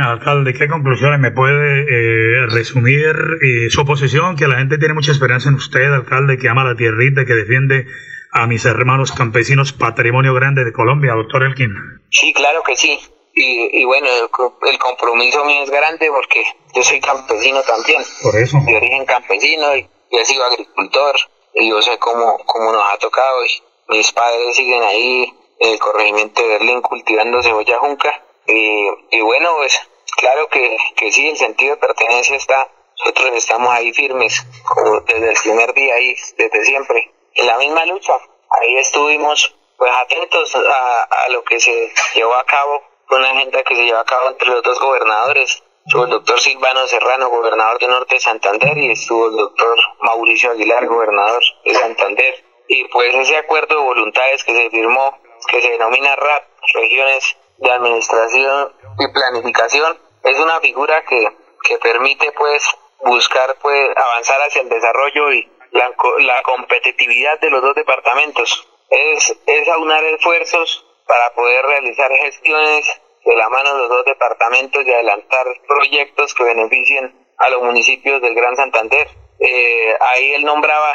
Alcalde, 0.04 0.52
¿qué 0.52 0.66
conclusiones 0.66 1.20
me 1.20 1.30
puede 1.30 1.82
eh, 1.82 2.46
resumir 2.48 3.14
eh, 3.40 3.70
su 3.70 3.84
posición? 3.84 4.36
Que 4.36 4.48
la 4.48 4.58
gente 4.58 4.78
tiene 4.78 4.94
mucha 4.94 5.12
esperanza 5.12 5.48
en 5.48 5.54
usted, 5.54 5.92
alcalde, 5.92 6.38
que 6.38 6.48
ama 6.48 6.64
la 6.64 6.74
tierrita, 6.74 7.24
que 7.24 7.34
defiende 7.34 7.86
a 8.32 8.46
mis 8.46 8.64
hermanos 8.64 9.12
campesinos, 9.12 9.72
patrimonio 9.72 10.34
grande 10.34 10.64
de 10.64 10.72
Colombia, 10.72 11.12
doctor 11.12 11.44
Elkin. 11.44 11.72
Sí, 12.10 12.32
claro 12.32 12.62
que 12.64 12.76
sí. 12.76 12.98
Y, 13.32 13.84
bueno, 13.84 14.08
el, 14.08 14.78
compromiso 14.78 15.44
mío 15.44 15.62
es 15.62 15.70
grande 15.70 16.08
porque 16.10 16.42
yo 16.74 16.82
soy 16.82 17.00
campesino 17.00 17.62
también. 17.62 18.02
Por 18.22 18.36
eso. 18.36 18.58
De 18.64 18.76
origen 18.76 19.04
campesino 19.06 19.76
y, 19.76 19.88
he 20.10 20.24
sido 20.24 20.44
agricultor. 20.44 21.16
Y 21.54 21.68
yo 21.68 21.80
sé 21.82 21.98
cómo, 21.98 22.38
cómo 22.46 22.72
nos 22.72 22.82
ha 22.92 22.98
tocado. 22.98 23.44
Y 23.44 23.62
mis 23.88 24.12
padres 24.12 24.56
siguen 24.56 24.82
ahí 24.82 25.34
en 25.58 25.70
el 25.70 25.78
corregimiento 25.78 26.40
de 26.42 26.48
Berlín 26.48 26.80
cultivando 26.82 27.42
cebolla 27.42 27.78
junca. 27.78 28.24
Y, 28.46 28.88
y 29.10 29.20
bueno, 29.20 29.54
pues 29.56 29.80
claro 30.16 30.48
que, 30.48 30.76
que 30.96 31.12
sí, 31.12 31.28
el 31.28 31.36
sentido 31.36 31.74
de 31.74 31.80
pertenencia 31.80 32.36
está. 32.36 32.68
Nosotros 32.98 33.30
estamos 33.34 33.70
ahí 33.72 33.92
firmes, 33.94 34.44
como 34.66 35.00
desde 35.00 35.30
el 35.30 35.36
primer 35.42 35.72
día 35.72 35.94
ahí, 35.94 36.14
desde 36.36 36.64
siempre. 36.64 37.12
En 37.34 37.46
la 37.46 37.56
misma 37.56 37.84
lucha. 37.86 38.12
Ahí 38.60 38.76
estuvimos 38.76 39.54
pues 39.78 39.90
atentos 40.02 40.54
a, 40.54 41.02
a 41.04 41.28
lo 41.30 41.42
que 41.44 41.58
se 41.58 41.90
llevó 42.14 42.34
a 42.34 42.44
cabo 42.44 42.82
una 43.16 43.30
agenda 43.30 43.62
que 43.62 43.74
se 43.74 43.82
lleva 43.82 44.00
a 44.00 44.04
cabo 44.04 44.28
entre 44.28 44.48
los 44.48 44.62
dos 44.62 44.78
gobernadores. 44.78 45.62
Estuvo 45.86 46.04
el 46.04 46.10
doctor 46.10 46.38
Silvano 46.38 46.86
Serrano, 46.86 47.30
gobernador 47.30 47.78
de 47.78 47.88
Norte 47.88 48.14
de 48.14 48.20
Santander, 48.20 48.76
y 48.76 48.92
estuvo 48.92 49.28
el 49.28 49.36
doctor 49.36 49.76
Mauricio 50.00 50.50
Aguilar, 50.50 50.86
gobernador 50.86 51.42
de 51.64 51.74
Santander. 51.74 52.44
Y 52.68 52.84
pues 52.84 53.14
ese 53.14 53.36
acuerdo 53.38 53.76
de 53.76 53.82
voluntades 53.82 54.44
que 54.44 54.54
se 54.54 54.70
firmó, 54.70 55.18
que 55.48 55.60
se 55.60 55.70
denomina 55.70 56.14
RAP, 56.14 56.44
Regiones 56.74 57.36
de 57.58 57.70
Administración 57.72 58.72
y 58.98 59.12
Planificación, 59.12 59.98
es 60.22 60.38
una 60.38 60.60
figura 60.60 61.02
que, 61.06 61.26
que 61.64 61.78
permite 61.78 62.30
pues 62.32 62.62
buscar 63.02 63.56
pues 63.60 63.90
avanzar 63.96 64.38
hacia 64.42 64.62
el 64.62 64.68
desarrollo 64.68 65.32
y 65.32 65.50
la, 65.72 65.90
la 66.18 66.42
competitividad 66.42 67.40
de 67.40 67.50
los 67.50 67.62
dos 67.62 67.74
departamentos. 67.74 68.68
Es, 68.90 69.36
es 69.46 69.68
aunar 69.68 70.04
esfuerzos 70.04 70.84
para 71.06 71.32
poder 71.34 71.64
realizar 71.64 72.12
gestiones 72.12 73.00
de 73.24 73.36
la 73.36 73.48
mano 73.48 73.74
de 73.74 73.80
los 73.80 73.88
dos 73.88 74.04
departamentos 74.04 74.84
y 74.84 74.92
adelantar 74.92 75.46
proyectos 75.66 76.34
que 76.34 76.44
beneficien 76.44 77.26
a 77.36 77.50
los 77.50 77.62
municipios 77.62 78.20
del 78.22 78.34
Gran 78.34 78.56
Santander. 78.56 79.08
Eh, 79.38 79.94
ahí 80.00 80.34
él 80.34 80.44
nombraba 80.44 80.92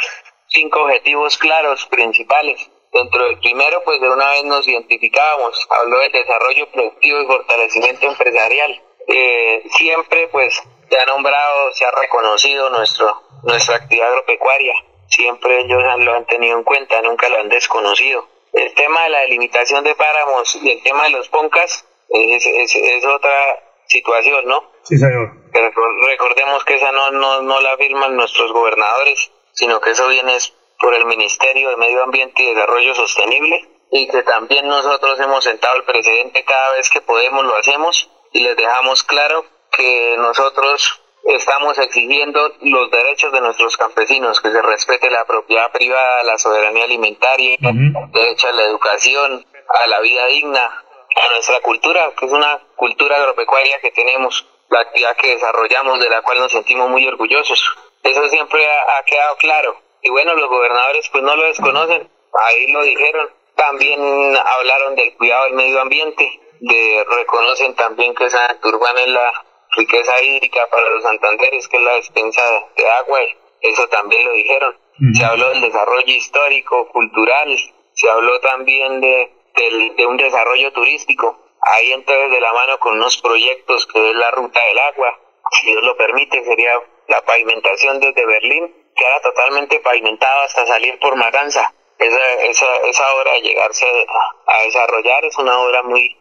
cinco 0.48 0.84
objetivos 0.84 1.38
claros, 1.38 1.86
principales. 1.88 2.70
Dentro 2.92 3.26
del 3.26 3.40
primero, 3.40 3.82
pues 3.84 4.00
de 4.00 4.10
una 4.10 4.30
vez 4.30 4.44
nos 4.46 4.68
identificábamos, 4.68 5.68
habló 5.70 6.00
del 6.00 6.12
desarrollo 6.12 6.72
productivo 6.72 7.22
y 7.22 7.26
fortalecimiento 7.26 8.08
empresarial. 8.08 8.82
Eh, 9.08 9.64
siempre, 9.72 10.28
pues, 10.30 10.64
se 10.90 10.98
ha 10.98 11.06
nombrado, 11.06 11.72
se 11.74 11.86
ha 11.86 11.92
reconocido 11.92 12.70
nuestro, 12.70 13.22
nuestra 13.44 13.76
actividad 13.76 14.10
agropecuaria. 14.10 14.74
Siempre 15.08 15.62
ellos 15.62 15.84
lo 16.00 16.14
han 16.14 16.26
tenido 16.26 16.58
en 16.58 16.64
cuenta, 16.64 17.02
nunca 17.02 17.28
lo 17.30 17.38
han 17.38 17.50
desconocido 17.50 18.28
el 18.56 18.74
tema 18.74 19.04
de 19.04 19.10
la 19.10 19.20
delimitación 19.20 19.84
de 19.84 19.96
páramos 19.96 20.56
y 20.64 20.72
el 20.72 20.82
tema 20.82 21.04
de 21.04 21.10
los 21.10 21.28
poncas 21.28 21.86
Es, 22.10 22.46
es, 22.46 22.76
es 22.76 23.06
otra 23.06 23.34
situación, 23.88 24.46
¿no? 24.46 24.72
Sí, 24.84 24.98
señor. 24.98 25.32
Pero 25.52 25.72
recordemos 26.08 26.64
que 26.66 26.76
esa 26.76 26.92
no, 26.92 27.12
no, 27.12 27.42
no 27.42 27.60
la 27.60 27.78
firman 27.78 28.16
nuestros 28.16 28.52
gobernadores, 28.52 29.32
sino 29.54 29.80
que 29.80 29.92
eso 29.92 30.08
viene 30.08 30.38
por 30.80 30.94
el 30.94 31.06
Ministerio 31.06 31.70
de 31.70 31.78
Medio 31.78 32.04
Ambiente 32.04 32.44
y 32.44 32.54
Desarrollo 32.54 32.94
Sostenible 32.96 33.68
y 33.92 34.08
que 34.08 34.24
también 34.24 34.68
nosotros 34.68 35.20
hemos 35.20 35.44
sentado 35.44 35.76
el 35.78 35.84
precedente 35.84 36.44
cada 36.44 36.74
vez 36.76 36.90
que 36.90 37.02
podemos 37.02 37.46
lo 37.46 37.56
hacemos 37.56 38.10
y 38.34 38.42
les 38.42 38.58
dejamos 38.58 39.04
claro 39.04 39.46
que 39.72 40.16
nosotros 40.18 41.02
estamos 41.24 41.78
exigiendo 41.80 42.54
los 42.62 42.92
derechos 42.92 43.32
de 43.32 43.42
nuestros 43.42 43.78
campesinos, 43.78 44.40
que 44.42 44.52
se 44.52 44.62
respete 44.62 45.10
la 45.10 45.26
propiedad 45.26 45.72
privada, 45.72 46.24
la 46.24 46.38
soberanía 46.38 46.84
alimentaria, 46.84 47.58
derecho 48.14 48.48
a 48.48 48.54
la 48.54 48.64
educación, 48.64 49.46
a 49.84 49.88
la 49.88 50.02
vida 50.02 50.26
digna, 50.28 50.85
a 51.16 51.34
nuestra 51.34 51.60
cultura, 51.62 52.14
que 52.18 52.26
es 52.26 52.32
una 52.32 52.60
cultura 52.76 53.18
agropecuaria 53.18 53.80
que 53.82 53.92
tenemos, 53.92 54.46
la 54.70 54.82
actividad 54.82 55.16
que 55.18 55.36
desarrollamos, 55.36 56.00
de 56.00 56.10
la 56.10 56.22
cual 56.22 56.40
nos 56.40 56.52
sentimos 56.52 56.90
muy 56.90 57.08
orgullosos. 57.08 57.64
Eso 58.04 58.28
siempre 58.30 58.66
ha, 58.68 58.98
ha 58.98 59.04
quedado 59.04 59.36
claro. 59.38 59.82
Y 60.02 60.10
bueno, 60.10 60.36
los 60.36 60.50
gobernadores 60.50 61.10
pues 61.10 61.24
no 61.24 61.36
lo 61.36 61.46
desconocen, 61.46 62.10
ahí 62.48 62.72
lo 62.72 62.84
dijeron. 62.84 63.30
También 63.56 64.00
hablaron 64.38 64.96
del 64.96 65.16
cuidado 65.16 65.46
del 65.46 65.54
medio 65.54 65.82
ambiente, 65.82 66.42
de 66.60 67.06
reconocen 67.08 67.76
también 67.76 68.14
que 68.14 68.30
Santurbán 68.30 68.98
es 68.98 69.08
la 69.08 69.46
riqueza 69.78 70.22
hídrica 70.22 70.68
para 70.70 70.90
los 70.90 71.04
santanderes, 71.04 71.68
que 71.68 71.78
es 71.78 71.84
la 71.84 71.94
despensa 71.94 72.42
de 72.76 72.90
agua, 72.90 73.20
eso 73.62 73.88
también 73.88 74.26
lo 74.26 74.34
dijeron. 74.34 74.78
Se 75.14 75.26
habló 75.26 75.50
del 75.50 75.62
desarrollo 75.62 76.14
histórico, 76.14 76.88
cultural, 76.90 77.48
se 77.94 78.10
habló 78.10 78.40
también 78.40 79.02
de, 79.02 79.32
de 79.98 80.06
un 80.06 80.18
desarrollo 80.18 80.72
turístico. 80.74 81.40
Ahí 81.62 81.92
entonces 81.94 82.32
de 82.32 82.42
la 82.42 82.54
mano 82.54 82.78
con 82.80 82.96
unos 82.96 83.18
proyectos 83.22 83.88
que 83.88 84.12
es 84.12 84.16
la 84.16 84.32
ruta 84.32 84.60
del 84.64 84.80
agua, 84.80 85.20
si 85.52 85.68
Dios 85.68 85.84
lo 85.84 85.96
permite, 85.96 86.44
sería 86.44 86.74
la 87.08 87.22
pavimentación 87.22 88.00
desde 88.00 88.26
Berlín, 88.26 88.68
que 88.96 89.06
era 89.06 89.20
totalmente 89.22 89.80
pavimentado 89.80 90.42
hasta 90.44 90.66
salir 90.66 90.98
por 91.00 91.16
Maganza. 91.16 91.74
Esa, 91.98 92.50
esa, 92.50 92.66
esa 92.90 93.04
obra 93.14 93.34
de 93.34 93.42
llegarse 93.42 93.86
a, 93.86 94.66
desarrollar 94.66 95.24
es 95.24 95.38
una 95.38 95.58
obra 95.60 95.84
muy 95.84 96.18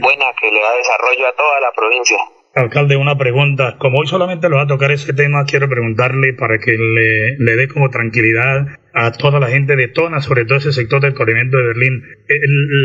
buena 0.00 0.32
que 0.40 0.50
le 0.50 0.60
da 0.60 0.74
desarrollo 0.74 1.28
a 1.28 1.36
toda 1.36 1.60
la 1.60 1.72
provincia. 1.72 2.18
Alcalde, 2.54 2.96
una 2.96 3.16
pregunta. 3.16 3.76
Como 3.78 4.00
hoy 4.00 4.06
solamente 4.06 4.48
lo 4.48 4.56
va 4.56 4.62
a 4.62 4.66
tocar 4.66 4.90
ese 4.90 5.12
tema, 5.14 5.44
quiero 5.46 5.68
preguntarle 5.68 6.34
para 6.34 6.58
que 6.58 6.72
le, 6.72 7.36
le 7.38 7.56
dé 7.56 7.68
como 7.68 7.88
tranquilidad 7.88 8.66
a 8.94 9.12
toda 9.12 9.40
la 9.40 9.48
gente 9.48 9.76
de 9.76 9.88
Tona, 9.88 10.20
sobre 10.20 10.44
todo 10.44 10.58
ese 10.58 10.72
sector 10.72 11.00
del 11.00 11.14
corrimiento 11.14 11.56
de 11.56 11.66
Berlín. 11.66 12.02
Eh, 12.28 12.34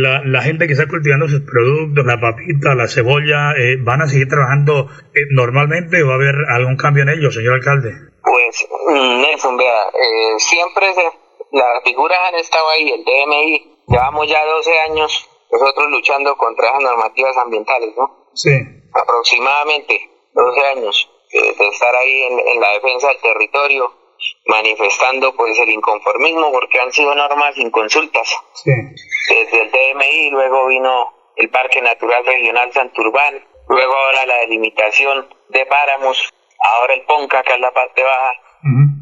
la, 0.01 0.21
la, 0.25 0.41
gente 0.41 0.67
que 0.67 0.73
está 0.73 0.87
cultivando 0.87 1.27
sus 1.27 1.41
productos, 1.41 2.05
la 2.05 2.19
papita, 2.19 2.75
la 2.75 2.87
cebolla, 2.87 3.53
eh, 3.57 3.77
¿van 3.79 4.01
a 4.01 4.07
seguir 4.07 4.27
trabajando 4.27 4.89
eh, 5.13 5.27
normalmente 5.31 6.01
o 6.03 6.07
va 6.07 6.13
a 6.13 6.15
haber 6.15 6.35
algún 6.49 6.77
cambio 6.77 7.03
en 7.03 7.09
ello, 7.09 7.31
señor 7.31 7.55
alcalde? 7.55 7.91
Pues, 8.23 8.67
Nelson, 8.93 9.57
vea, 9.57 9.83
siempre 10.37 10.93
se, 10.93 11.03
las 11.51 11.83
figuras 11.83 12.17
han 12.27 12.35
estado 12.35 12.65
ahí, 12.69 12.91
el 12.91 13.03
DMI, 13.03 13.77
llevamos 13.87 14.27
ya 14.27 14.43
12 14.45 14.71
años 14.89 15.29
nosotros 15.51 15.87
luchando 15.89 16.35
contra 16.35 16.67
esas 16.67 16.83
normativas 16.83 17.37
ambientales, 17.37 17.93
¿no? 17.97 18.31
Sí 18.33 18.51
aproximadamente 18.93 20.09
12 20.33 20.61
años 20.75 21.09
de, 21.31 21.67
estar 21.67 21.95
ahí 21.95 22.21
en, 22.23 22.61
la 22.61 22.71
defensa 22.73 23.07
del 23.09 23.21
territorio, 23.21 23.91
manifestando 24.45 25.35
pues 25.35 25.57
el 25.59 25.69
inconformismo 25.69 26.51
porque 26.51 26.79
han 26.79 26.91
sido 26.91 27.13
normas 27.15 27.55
sin 27.55 27.71
consultas. 27.71 28.35
Desde 28.65 29.61
el 29.61 29.71
DMI, 29.71 30.29
luego 30.31 30.67
vino 30.67 31.13
el 31.35 31.49
Parque 31.49 31.81
Natural 31.81 32.25
Regional 32.25 32.71
Santurbán, 32.73 33.45
luego 33.67 33.93
ahora 33.93 34.25
la 34.25 34.37
delimitación 34.37 35.27
de 35.49 35.65
páramos, 35.65 36.33
ahora 36.59 36.93
el 36.93 37.01
PONCA, 37.03 37.43
que 37.43 37.53
es 37.53 37.59
la 37.59 37.71
parte 37.71 38.03
baja, 38.03 38.33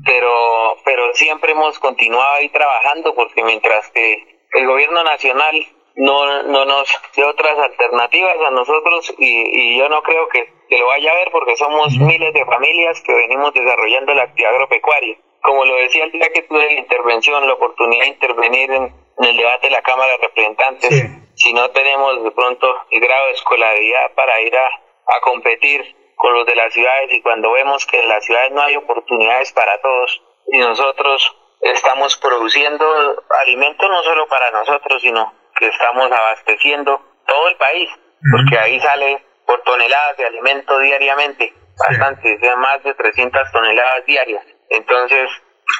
pero, 0.05 0.77
pero 0.83 1.13
siempre 1.13 1.53
hemos 1.53 1.79
continuado 1.79 2.35
ahí 2.35 2.49
trabajando 2.49 3.15
porque 3.15 3.43
mientras 3.43 3.89
que 3.91 4.39
el 4.53 4.67
gobierno 4.67 5.03
nacional 5.03 5.65
no, 5.95 6.43
no 6.43 6.65
nos 6.65 6.89
de 7.15 7.23
otras 7.23 7.57
alternativas 7.57 8.37
a 8.45 8.51
nosotros 8.51 9.13
y, 9.17 9.77
yo 9.77 9.89
no 9.89 10.01
creo 10.03 10.27
que, 10.29 10.53
lo 10.69 10.87
vaya 10.87 11.11
a 11.11 11.15
ver 11.15 11.29
porque 11.31 11.55
somos 11.55 11.93
miles 11.97 12.33
de 12.33 12.45
familias 12.45 13.01
que 13.01 13.13
venimos 13.13 13.53
desarrollando 13.53 14.13
la 14.13 14.23
actividad 14.23 14.53
agropecuaria. 14.53 15.17
Como 15.41 15.63
lo 15.65 15.75
decía 15.75 16.05
el 16.05 16.11
día 16.11 16.29
que 16.33 16.41
tuve 16.43 16.65
la 16.65 16.79
intervención, 16.79 17.45
la 17.45 17.53
oportunidad 17.53 18.03
de 18.03 18.09
intervenir 18.09 18.71
en, 18.71 19.05
el 19.17 19.37
debate 19.37 19.67
de 19.67 19.71
la 19.71 19.81
Cámara 19.81 20.11
de 20.13 20.27
Representantes, 20.27 21.09
si 21.35 21.53
no 21.53 21.69
tenemos 21.71 22.23
de 22.23 22.31
pronto 22.31 22.67
el 22.89 22.99
grado 22.99 23.27
de 23.27 23.33
escolaridad 23.33 24.13
para 24.15 24.41
ir 24.41 24.55
a, 24.57 24.65
a 24.65 25.21
competir 25.21 25.95
con 26.15 26.33
los 26.33 26.45
de 26.45 26.55
las 26.55 26.73
ciudades 26.73 27.13
y 27.13 27.21
cuando 27.21 27.51
vemos 27.51 27.85
que 27.85 28.01
en 28.01 28.09
las 28.09 28.25
ciudades 28.25 28.51
no 28.51 28.61
hay 28.61 28.75
oportunidades 28.75 29.51
para 29.53 29.79
todos 29.81 30.21
y 30.51 30.57
nosotros 30.57 31.35
estamos 31.61 32.17
produciendo 32.17 32.85
alimentos 33.41 33.89
no 33.89 34.03
solo 34.03 34.27
para 34.27 34.51
nosotros, 34.51 35.01
sino 35.01 35.33
que 35.55 35.67
estamos 35.67 36.11
abasteciendo 36.11 37.01
todo 37.25 37.47
el 37.49 37.55
país, 37.57 37.89
porque 38.31 38.57
ahí 38.59 38.79
sale 38.79 39.24
por 39.45 39.61
toneladas 39.63 40.17
de 40.17 40.25
alimento 40.25 40.79
diariamente, 40.79 41.53
bastante, 41.77 42.37
más 42.57 42.83
de 42.83 42.93
300 42.93 43.51
toneladas 43.51 44.05
diarias. 44.05 44.45
Entonces, 44.69 45.29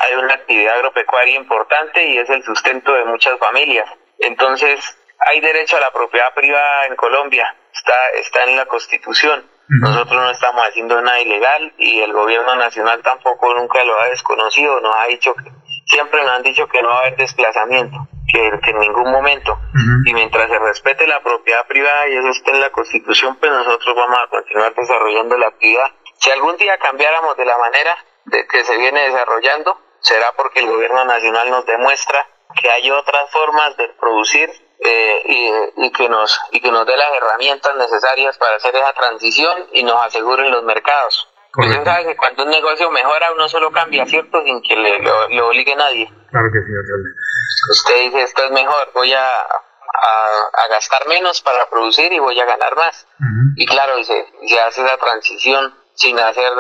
hay 0.01 0.15
una 0.15 0.34
actividad 0.34 0.75
agropecuaria 0.75 1.36
importante 1.36 2.06
y 2.06 2.17
es 2.17 2.30
el 2.30 2.43
sustento 2.43 2.93
de 2.93 3.06
muchas 3.06 3.38
familias. 3.39 3.89
Entonces, 4.19 4.80
hay 5.19 5.39
derecho 5.39 5.78
a 5.78 5.82
la 5.82 5.91
propiedad 5.91 6.34
privada 6.34 6.86
en 6.88 6.95
Colombia, 6.95 7.56
está, 7.73 8.10
está 8.19 8.43
en 8.43 8.58
la 8.58 8.65
Constitución. 8.65 9.49
Nosotros 9.67 10.21
no 10.21 10.30
estamos 10.30 10.67
haciendo 10.67 11.01
nada 11.01 11.19
ilegal 11.19 11.73
y 11.80 11.99
el 12.01 12.13
gobierno 12.13 12.56
nacional 12.56 13.01
tampoco 13.01 13.51
nunca 13.56 13.84
lo 13.84 13.99
ha 13.99 14.10
desconocido, 14.10 14.80
nos 14.80 14.95
ha 14.95 15.08
dicho 15.08 15.34
que, 15.34 15.49
siempre 15.88 16.21
nos 16.21 16.32
han 16.34 16.43
dicho 16.43 16.67
que 16.67 16.84
no 16.84 16.89
va 16.89 16.97
a 16.97 16.99
haber 16.99 17.15
desplazamiento 17.17 17.97
que, 18.31 18.71
en 18.71 18.79
ningún 18.79 19.11
momento. 19.11 19.57
Y 20.05 20.13
mientras 20.13 20.49
se 20.49 20.59
respete 20.59 21.07
la 21.07 21.21
propiedad 21.21 21.65
privada 21.67 22.07
y 22.07 22.17
eso 22.17 22.29
esté 22.29 22.51
en 22.51 22.61
la 22.61 22.71
Constitución, 22.71 23.38
pues 23.39 23.51
nosotros 23.51 23.95
vamos 23.95 24.19
a 24.19 24.27
continuar 24.29 24.73
desarrollando 24.75 25.38
la 25.38 25.47
actividad. 25.47 25.91
Si 26.17 26.31
algún 26.31 26.55
día 26.57 26.77
cambiáramos 26.77 27.35
de 27.38 27.45
la 27.45 27.57
manera 27.57 27.95
de 28.25 28.47
que 28.47 28.63
se 28.63 28.77
viene 28.77 29.01
desarrollando, 29.01 29.79
será 29.99 30.33
porque 30.38 30.61
el 30.61 30.67
gobierno 30.67 31.05
nacional 31.05 31.49
nos 31.49 31.65
demuestra 31.65 32.27
que 32.61 32.69
hay 32.69 32.89
otras 32.91 33.29
formas 33.31 33.75
de 33.77 33.89
producir 33.99 34.49
eh, 34.79 35.21
y, 35.25 35.85
y, 35.85 35.91
que 35.91 36.07
nos 36.09 36.39
y 36.51 36.61
que 36.61 36.71
nos 36.71 36.85
dé 36.85 36.95
las 36.95 37.11
herramientas 37.13 37.75
necesarias 37.75 38.38
para 38.38 38.55
hacer 38.55 38.75
esa 38.75 38.93
transición 38.93 39.67
y 39.73 39.83
nos 39.83 40.01
aseguren 40.01 40.51
los 40.51 40.63
mercados. 40.63 41.29
Usted 41.57 41.83
sabe 41.85 42.05
que 42.07 42.17
cuando 42.17 42.43
un 42.43 42.49
negocio 42.49 42.91
mejora 42.91 43.31
uno 43.33 43.47
solo 43.47 43.71
cambia, 43.71 44.05
¿cierto? 44.05 44.43
Sin 44.43 44.61
que 44.61 44.75
le, 44.75 44.99
le 44.99 45.41
obligue 45.41 45.75
nadie. 45.75 46.11
Claro 46.29 46.49
que 46.51 46.59
sí, 46.59 46.71
alcalde 46.75 47.09
usted 47.71 48.01
dice 48.04 48.23
esto 48.23 48.43
es 48.43 48.51
mejor, 48.51 48.91
voy 48.93 49.13
a, 49.13 49.28
a, 49.28 50.67
gastar 50.69 51.08
menos 51.08 51.41
para 51.41 51.69
producir 51.69 52.12
y 52.12 52.19
voy 52.19 52.39
a 52.39 52.45
ganar 52.45 52.75
más. 52.75 53.08
Y 53.56 53.65
claro, 53.65 54.04
se, 54.04 54.28
se 54.47 54.60
hace 54.60 54.86
esa 54.86 54.97
transición 54.97 55.73
sin 55.93 56.19
hacer, 56.19 56.51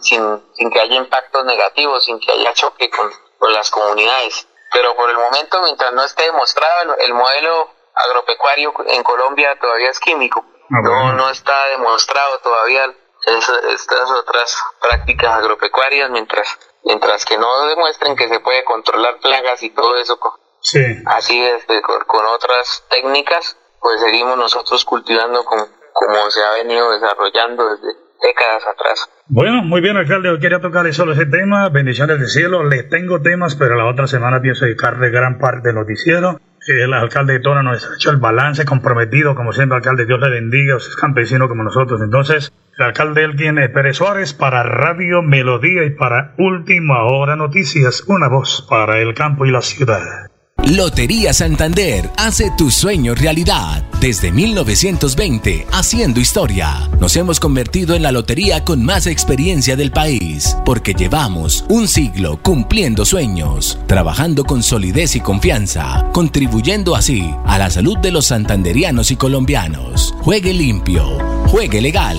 sin, 0.00 0.42
sin 0.54 0.70
que 0.70 0.80
haya 0.80 0.96
impactos 0.96 1.44
negativos, 1.44 2.04
sin 2.04 2.20
que 2.20 2.32
haya 2.32 2.52
choque 2.54 2.88
con, 2.90 3.10
con 3.38 3.52
las 3.52 3.70
comunidades. 3.70 4.46
Pero 4.72 4.94
por 4.94 5.10
el 5.10 5.16
momento, 5.16 5.62
mientras 5.62 5.92
no 5.92 6.04
esté 6.04 6.24
demostrado, 6.24 6.96
el, 6.98 7.14
modelo 7.14 7.70
agropecuario 7.94 8.74
en 8.86 9.02
Colombia 9.02 9.58
todavía 9.58 9.90
es 9.90 10.00
químico. 10.00 10.44
Ah, 10.70 10.80
no, 10.82 11.12
no 11.14 11.30
está 11.30 11.66
demostrado 11.68 12.38
todavía 12.40 12.94
estas 13.26 14.10
otras 14.10 14.56
prácticas 14.80 15.32
agropecuarias 15.32 16.10
mientras 16.10 16.58
mientras 16.84 17.24
que 17.24 17.36
no 17.36 17.66
demuestren 17.66 18.14
que 18.14 18.28
se 18.28 18.38
puede 18.40 18.62
controlar 18.64 19.18
plagas 19.18 19.62
y 19.62 19.70
todo 19.70 19.96
eso 19.96 20.18
Sí. 20.66 20.82
Así 21.06 21.40
es, 21.40 21.64
con, 21.64 22.26
otras 22.34 22.84
técnicas, 22.90 23.56
pues 23.80 24.00
seguimos 24.00 24.36
nosotros 24.36 24.84
cultivando 24.84 25.44
como, 25.44 25.64
como 25.92 26.30
se 26.30 26.40
ha 26.42 26.60
venido 26.60 26.90
desarrollando 26.90 27.70
desde 27.70 27.86
décadas 28.20 28.66
atrás. 28.66 29.08
Bueno, 29.28 29.62
muy 29.62 29.80
bien, 29.80 29.96
alcalde. 29.96 30.28
Hoy 30.28 30.40
quería 30.40 30.60
tocarle 30.60 30.92
solo 30.92 31.12
ese 31.12 31.26
tema. 31.26 31.68
Bendiciones 31.68 32.18
del 32.18 32.28
cielo. 32.28 32.64
Les 32.64 32.88
tengo 32.88 33.22
temas, 33.22 33.54
pero 33.54 33.76
la 33.76 33.86
otra 33.88 34.08
semana 34.08 34.40
pienso 34.40 34.64
dedicarle 34.64 35.10
gran 35.10 35.38
parte 35.38 35.68
del 35.68 35.76
noticiero. 35.76 36.40
El 36.66 36.92
alcalde 36.94 37.34
de 37.34 37.40
Tona 37.40 37.62
nos 37.62 37.88
ha 37.88 37.94
hecho 37.94 38.10
el 38.10 38.16
balance 38.16 38.64
comprometido, 38.64 39.36
como 39.36 39.52
siempre, 39.52 39.76
alcalde. 39.76 40.04
Dios 40.04 40.18
le 40.18 40.30
bendiga. 40.30 40.78
Usted 40.78 40.90
es 40.90 40.96
campesino 40.96 41.46
como 41.46 41.62
nosotros. 41.62 42.00
Entonces, 42.02 42.52
el 42.76 42.86
alcalde 42.86 43.22
Elkin 43.22 43.54
Pérez 43.72 43.98
Suárez 43.98 44.34
para 44.34 44.64
Radio 44.64 45.22
Melodía 45.22 45.84
y 45.84 45.90
para 45.90 46.34
Última 46.38 47.04
Hora 47.04 47.36
Noticias. 47.36 48.02
Una 48.08 48.28
voz 48.28 48.66
para 48.68 48.98
el 48.98 49.14
campo 49.14 49.46
y 49.46 49.52
la 49.52 49.60
ciudad. 49.60 50.26
Lotería 50.66 51.32
Santander 51.32 52.10
hace 52.16 52.50
tu 52.58 52.72
sueño 52.72 53.14
realidad. 53.14 53.84
Desde 54.00 54.32
1920, 54.32 55.64
haciendo 55.70 56.18
historia. 56.18 56.90
Nos 57.00 57.16
hemos 57.16 57.38
convertido 57.38 57.94
en 57.94 58.02
la 58.02 58.10
lotería 58.10 58.64
con 58.64 58.84
más 58.84 59.06
experiencia 59.06 59.76
del 59.76 59.92
país, 59.92 60.56
porque 60.64 60.92
llevamos 60.92 61.64
un 61.68 61.86
siglo 61.86 62.40
cumpliendo 62.42 63.04
sueños, 63.04 63.78
trabajando 63.86 64.42
con 64.42 64.64
solidez 64.64 65.14
y 65.14 65.20
confianza, 65.20 66.04
contribuyendo 66.12 66.96
así 66.96 67.32
a 67.44 67.58
la 67.58 67.70
salud 67.70 67.98
de 67.98 68.10
los 68.10 68.26
santanderianos 68.26 69.12
y 69.12 69.16
colombianos. 69.16 70.16
Juegue 70.22 70.52
limpio, 70.52 71.16
juegue 71.46 71.80
legal. 71.80 72.18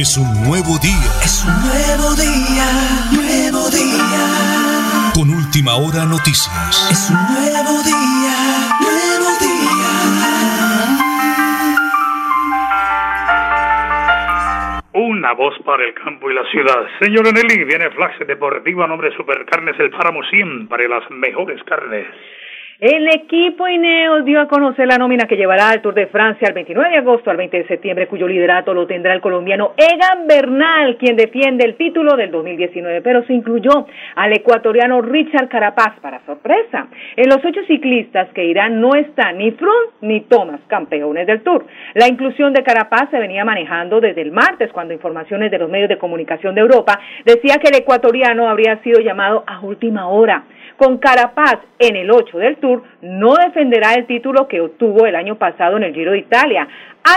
Es 0.00 0.16
un 0.16 0.32
nuevo 0.48 0.78
día. 0.78 1.12
Es 1.22 1.44
un 1.44 1.52
nuevo 1.60 2.16
día, 2.16 2.64
nuevo 3.12 3.68
día. 3.68 5.12
Con 5.12 5.28
última 5.28 5.74
hora 5.76 6.06
noticias. 6.06 6.88
Es 6.90 7.10
un 7.10 7.20
nuevo 7.28 7.82
día, 7.84 8.32
nuevo 8.80 9.28
día. 9.44 9.92
Una 14.94 15.34
voz 15.34 15.58
para 15.66 15.84
el 15.84 15.92
campo 15.92 16.30
y 16.30 16.34
la 16.34 16.50
ciudad. 16.50 16.86
Señor 17.02 17.34
Nelly, 17.34 17.64
viene 17.64 17.90
Flax 17.90 18.26
Deportivo 18.26 18.82
a 18.82 18.86
nombre 18.86 19.10
de 19.10 19.16
Supercarnes 19.18 19.78
El 19.78 19.90
Páramo 19.90 20.22
100 20.30 20.68
para 20.68 20.88
las 20.88 21.10
mejores 21.10 21.62
carnes. 21.64 22.06
El 22.80 23.08
equipo 23.08 23.68
Ineos 23.68 24.24
dio 24.24 24.40
a 24.40 24.48
conocer 24.48 24.86
la 24.86 24.96
nómina 24.96 25.26
que 25.26 25.36
llevará 25.36 25.68
al 25.68 25.82
Tour 25.82 25.92
de 25.92 26.06
Francia 26.06 26.48
al 26.48 26.54
29 26.54 26.88
de 26.88 26.96
agosto 26.96 27.30
al 27.30 27.36
20 27.36 27.58
de 27.58 27.66
septiembre, 27.66 28.06
cuyo 28.06 28.26
liderato 28.26 28.72
lo 28.72 28.86
tendrá 28.86 29.12
el 29.12 29.20
colombiano 29.20 29.74
Egan 29.76 30.26
Bernal, 30.26 30.96
quien 30.96 31.14
defiende 31.14 31.66
el 31.66 31.76
título 31.76 32.16
del 32.16 32.30
2019, 32.30 33.02
pero 33.02 33.22
se 33.26 33.34
incluyó 33.34 33.86
al 34.16 34.32
ecuatoriano 34.32 35.02
Richard 35.02 35.50
Carapaz 35.50 36.00
para 36.00 36.24
sorpresa. 36.24 36.88
En 37.16 37.28
los 37.28 37.44
ocho 37.44 37.60
ciclistas 37.66 38.32
que 38.32 38.46
irán 38.46 38.80
no 38.80 38.94
están 38.94 39.36
ni 39.36 39.50
Froome 39.50 39.90
ni 40.00 40.22
Thomas, 40.22 40.62
campeones 40.66 41.26
del 41.26 41.42
Tour. 41.42 41.66
La 41.92 42.08
inclusión 42.08 42.54
de 42.54 42.62
Carapaz 42.62 43.10
se 43.10 43.18
venía 43.18 43.44
manejando 43.44 44.00
desde 44.00 44.22
el 44.22 44.32
martes, 44.32 44.72
cuando 44.72 44.94
informaciones 44.94 45.50
de 45.50 45.58
los 45.58 45.68
medios 45.68 45.90
de 45.90 45.98
comunicación 45.98 46.54
de 46.54 46.62
Europa 46.62 46.98
decía 47.26 47.56
que 47.62 47.68
el 47.68 47.82
ecuatoriano 47.82 48.48
habría 48.48 48.78
sido 48.78 49.02
llamado 49.02 49.44
a 49.46 49.60
última 49.60 50.08
hora 50.08 50.44
con 50.80 50.96
Carapaz 50.96 51.58
en 51.78 51.94
el 51.94 52.10
8 52.10 52.38
del 52.38 52.56
Tour, 52.56 52.82
no 53.02 53.34
defenderá 53.34 53.92
el 53.92 54.06
título 54.06 54.48
que 54.48 54.62
obtuvo 54.62 55.04
el 55.04 55.14
año 55.14 55.36
pasado 55.36 55.76
en 55.76 55.82
el 55.82 55.92
Giro 55.92 56.12
de 56.12 56.20
Italia, 56.20 56.66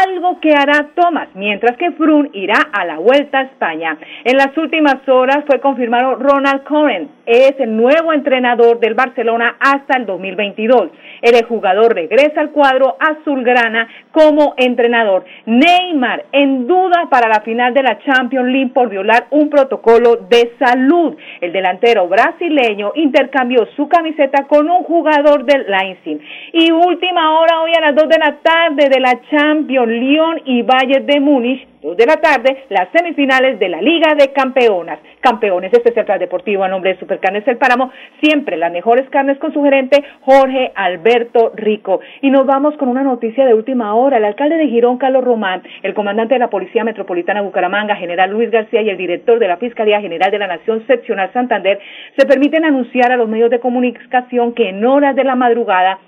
algo 0.06 0.40
que 0.42 0.54
hará 0.54 0.90
Thomas, 0.96 1.30
mientras 1.34 1.78
que 1.78 1.92
Froome 1.92 2.30
irá 2.34 2.58
a 2.74 2.86
la 2.86 3.00
Vuelta 3.00 3.40
a 3.40 3.44
España. 3.44 3.98
En 4.26 4.38
las 4.38 4.58
últimas 4.58 5.08
horas 5.08 5.46
fue 5.48 5.62
confirmado 5.62 6.16
Ronald 6.16 6.64
Koeman, 6.64 7.10
es 7.26 7.54
el 7.60 7.76
nuevo 7.76 8.12
entrenador 8.12 8.80
del 8.80 8.96
Barcelona 8.96 9.56
hasta 9.60 9.98
el 9.98 10.06
2022. 10.06 10.90
El 11.22 11.46
jugador 11.46 11.96
regresa 11.96 12.42
al 12.42 12.52
cuadro 12.52 12.98
azulgrana 13.00 13.88
como 14.12 14.54
entrenador. 14.58 15.24
Neymar 15.46 16.26
en 16.34 16.68
duda 16.68 17.08
para 17.10 17.30
la 17.30 17.42
final 17.42 17.74
de 17.74 17.84
la 17.84 17.98
Champions 18.00 18.50
League 18.50 18.72
por 18.74 18.90
violar 18.90 19.28
un 19.30 19.50
protocolo 19.50 20.18
de 20.30 20.54
salud. 20.60 21.16
El 21.40 21.54
delantero 21.54 22.08
brasileño 22.08 22.92
intercambió 22.96 23.53
su 23.76 23.88
camiseta 23.88 24.46
con 24.48 24.70
un 24.70 24.84
jugador 24.84 25.46
del 25.46 25.66
Leipzig. 25.68 26.20
Y 26.54 26.72
última 26.72 27.40
hora 27.40 27.62
hoy 27.62 27.72
a 27.76 27.82
las 27.82 27.96
2 27.96 28.10
de 28.10 28.18
la 28.18 28.38
tarde 28.42 28.90
de 28.90 29.00
la 29.00 29.20
Champions 29.30 29.88
Lyon 29.88 30.42
y 30.46 30.62
Bayern 30.62 31.06
de 31.06 31.20
Múnich, 31.20 31.68
dos 31.84 31.98
de 31.98 32.06
la 32.06 32.16
tarde, 32.16 32.64
las 32.70 32.90
semifinales 32.92 33.60
de 33.60 33.70
la 33.70 33.82
Liga 33.82 34.16
de 34.16 34.32
Campeonas. 34.32 35.00
Campeones, 35.20 35.72
central 35.94 36.20
deportivo 36.20 36.64
a 36.64 36.68
nombre 36.68 36.94
de 36.94 37.00
Supercarnes 37.00 37.48
El 37.48 37.58
Páramo, 37.58 37.92
siempre 38.22 38.58
las 38.58 38.72
mejores 38.72 39.10
carnes 39.10 39.38
con 39.38 39.54
su 39.54 39.62
gerente 39.64 40.04
Jorge 40.22 40.72
Alberto 40.76 41.52
Rico. 41.56 42.00
Y 42.22 42.32
nos 42.32 42.46
vamos 42.46 42.76
con 42.78 42.88
una 42.88 43.04
noticia 43.04 43.46
de 43.46 43.54
última 43.54 43.94
hora. 43.96 44.18
El 44.18 44.26
alcalde 44.26 44.58
de 44.58 44.68
Girón, 44.68 44.98
Carlos 44.98 45.24
Román, 45.24 45.62
el 45.84 45.94
comandante 45.94 46.36
de 46.36 46.40
la 46.40 46.50
Policía 46.50 46.84
Metropolitana 46.84 47.42
Bucaramanga, 47.42 47.96
general 47.96 48.32
Luis 48.32 48.50
García 48.50 48.82
y 48.82 48.90
el 48.90 48.98
director 48.98 49.40
de 49.40 49.48
la 49.48 49.58
Fiscalía 49.58 50.02
General 50.02 50.32
de 50.32 50.40
la 50.40 50.48
Nación 50.48 50.86
Seccional 50.88 51.32
Santander 51.34 51.80
se 52.18 52.26
permiten 52.26 52.66
anunciar 52.66 53.12
a 53.12 53.18
los 53.18 53.28
medios 53.28 53.50
de 53.50 53.60
comunicación 53.60 54.54
que 54.54 54.70
en 54.70 54.86
horas 54.86 55.16
de 55.16 55.24
la 55.24 55.36
madrugada 55.36 56.00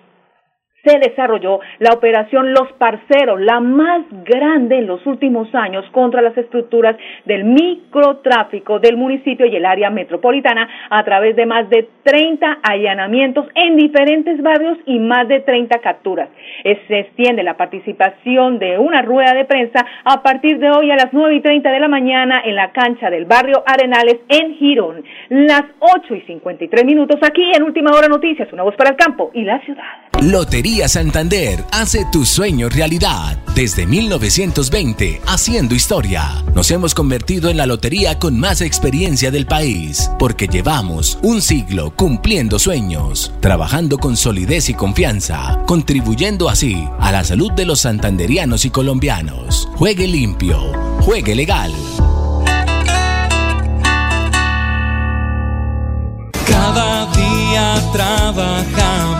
se 0.86 1.00
desarrolló 1.00 1.60
la 1.80 1.93
operación 1.93 2.54
Los 2.54 2.71
Parceros, 2.74 3.41
la 3.41 3.60
más 3.60 4.04
grande 4.24 4.78
en 4.78 4.88
los 4.88 5.06
últimos 5.06 5.54
años 5.54 5.86
contra 5.91 6.21
las 6.21 6.38
estructuras 6.38 6.95
del 7.26 7.43
microtráfico 7.43 8.80
del 8.80 8.98
municipio 8.98 9.45
y 9.45 9.56
el 9.56 9.65
área 9.65 9.89
metropolitana 9.89 10.69
a 10.89 11.04
través 11.04 11.36
de 11.36 11.45
más 11.45 11.69
de 11.69 11.89
30 12.04 12.60
allanamientos 12.62 13.48
en 13.56 13.76
diferentes 13.76 14.41
barrios 14.41 14.78
y 14.86 15.00
más 15.00 15.28
de 15.28 15.39
30 15.39 15.80
capturas. 15.80 16.30
Se 16.88 17.00
extiende 17.00 17.43
la 17.43 17.58
participación 17.58 18.60
de 18.60 18.78
una 18.78 19.02
rueda 19.02 19.34
de 19.34 19.45
prensa 19.45 19.86
a 20.04 20.21
partir 20.21 20.60
de 20.60 20.69
hoy 20.69 20.91
a 20.91 20.95
las 20.95 21.12
9 21.12 21.36
y 21.36 21.41
30 21.41 21.71
de 21.71 21.80
la 21.80 21.88
mañana 21.88 22.41
en 22.45 22.56
la 22.56 22.71
cancha 22.71 23.10
del 23.10 23.26
barrio 23.26 23.63
Arenales 23.65 24.17
en 24.30 24.56
Girón. 24.56 25.04
Las 25.30 25.63
8 25.80 26.15
y 26.15 26.21
53 26.21 26.86
minutos 26.86 27.17
aquí 27.24 27.43
en 27.56 27.63
Última 27.63 27.91
Hora 27.91 28.08
Noticias, 28.08 28.52
una 28.54 28.63
voz 28.63 28.76
para 28.76 28.91
el 28.91 28.95
campo 28.95 29.32
y 29.34 29.43
la 29.43 29.60
ciudad. 29.62 29.84
Lotería 30.21 30.74
Santander 30.83 31.63
hace 31.71 32.05
tu 32.11 32.25
sueño 32.25 32.67
realidad. 32.67 33.39
Desde 33.55 33.88
1920, 33.88 35.21
haciendo 35.25 35.73
historia. 35.73 36.43
Nos 36.53 36.69
hemos 36.69 36.93
convertido 36.93 37.49
en 37.49 37.55
la 37.55 37.65
lotería 37.65 38.19
con 38.19 38.38
más 38.38 38.59
experiencia 38.59 39.31
del 39.31 39.47
país, 39.47 40.11
porque 40.19 40.47
llevamos 40.47 41.17
un 41.21 41.41
siglo 41.41 41.95
cumpliendo 41.95 42.59
sueños, 42.59 43.31
trabajando 43.39 43.97
con 43.97 44.17
solidez 44.17 44.67
y 44.69 44.73
confianza, 44.73 45.63
contribuyendo 45.65 46.49
así 46.49 46.85
a 46.99 47.11
la 47.11 47.23
salud 47.23 47.53
de 47.53 47.65
los 47.65 47.79
santanderianos 47.79 48.65
y 48.65 48.69
colombianos. 48.69 49.69
Juegue 49.75 50.07
limpio, 50.07 50.73
juegue 50.99 51.35
legal. 51.35 51.73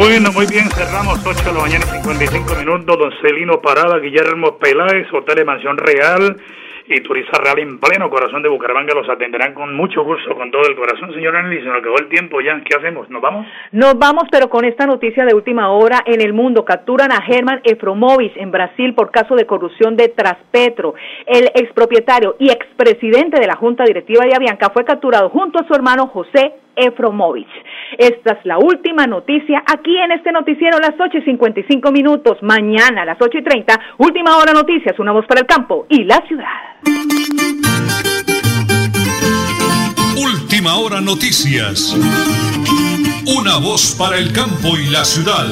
Bueno, 0.00 0.32
muy 0.32 0.46
bien, 0.46 0.64
cerramos 0.70 1.20
8 1.26 1.44
de 1.44 1.52
la 1.52 1.60
mañana 1.60 1.84
y 1.84 2.00
55 2.00 2.54
minutos. 2.64 2.98
Don 2.98 3.12
Celino 3.20 3.60
Parada, 3.60 3.98
Guillermo 3.98 4.56
Peláez, 4.56 5.12
Hotel 5.12 5.44
Mansión 5.44 5.76
Real 5.76 6.40
y 6.88 7.02
Turista 7.02 7.38
Real 7.38 7.58
en 7.58 7.78
pleno 7.78 8.08
corazón 8.08 8.42
de 8.42 8.48
Bucaramanga 8.48 8.94
los 8.94 9.06
atenderán 9.10 9.52
con 9.52 9.74
mucho 9.76 10.02
gusto, 10.02 10.34
con 10.34 10.50
todo 10.50 10.62
el 10.62 10.74
corazón. 10.74 11.12
Señora 11.12 11.42
Nelly, 11.42 11.60
se 11.60 11.68
nos 11.68 11.80
acabó 11.80 11.98
el 11.98 12.08
tiempo 12.08 12.40
ya. 12.40 12.58
¿Qué 12.64 12.78
hacemos? 12.78 13.10
¿Nos 13.10 13.20
vamos? 13.20 13.46
Nos 13.72 13.98
vamos, 13.98 14.24
pero 14.32 14.48
con 14.48 14.64
esta 14.64 14.86
noticia 14.86 15.26
de 15.26 15.34
última 15.34 15.70
hora 15.70 16.02
en 16.06 16.22
el 16.22 16.32
mundo. 16.32 16.64
Capturan 16.64 17.12
a 17.12 17.20
Germán 17.20 17.60
Efromovic 17.62 18.38
en 18.38 18.50
Brasil 18.50 18.94
por 18.94 19.10
caso 19.10 19.36
de 19.36 19.44
corrupción 19.44 19.96
de 19.96 20.08
Traspetro. 20.08 20.94
El 21.26 21.50
expropietario 21.54 22.36
y 22.38 22.50
expresidente 22.50 23.38
de 23.38 23.46
la 23.46 23.56
Junta 23.56 23.84
Directiva 23.84 24.24
de 24.24 24.34
Avianca 24.34 24.70
fue 24.70 24.86
capturado 24.86 25.28
junto 25.28 25.58
a 25.58 25.66
su 25.66 25.74
hermano 25.74 26.06
José 26.06 26.54
Efromovich. 26.74 27.50
Esta 27.98 28.32
es 28.32 28.44
la 28.44 28.58
última 28.58 29.06
noticia 29.06 29.62
aquí 29.66 29.96
en 29.96 30.12
este 30.12 30.32
noticiero 30.32 30.76
a 30.76 30.80
las 30.80 30.94
8 30.98 31.18
y 31.18 31.22
55 31.22 31.92
minutos. 31.92 32.38
Mañana 32.42 33.02
a 33.02 33.04
las 33.04 33.18
8 33.20 33.38
y 33.38 33.42
30, 33.42 33.80
última 33.98 34.36
hora 34.36 34.52
noticias, 34.52 34.98
una 34.98 35.12
voz 35.12 35.26
para 35.26 35.40
el 35.40 35.46
campo 35.46 35.86
y 35.88 36.04
la 36.04 36.22
ciudad. 36.26 36.46
Última 40.16 40.76
hora 40.76 41.00
noticias. 41.00 41.96
Una 43.26 43.58
voz 43.58 43.94
para 43.98 44.18
el 44.18 44.32
campo 44.32 44.76
y 44.76 44.90
la 44.90 45.04
ciudad. 45.04 45.46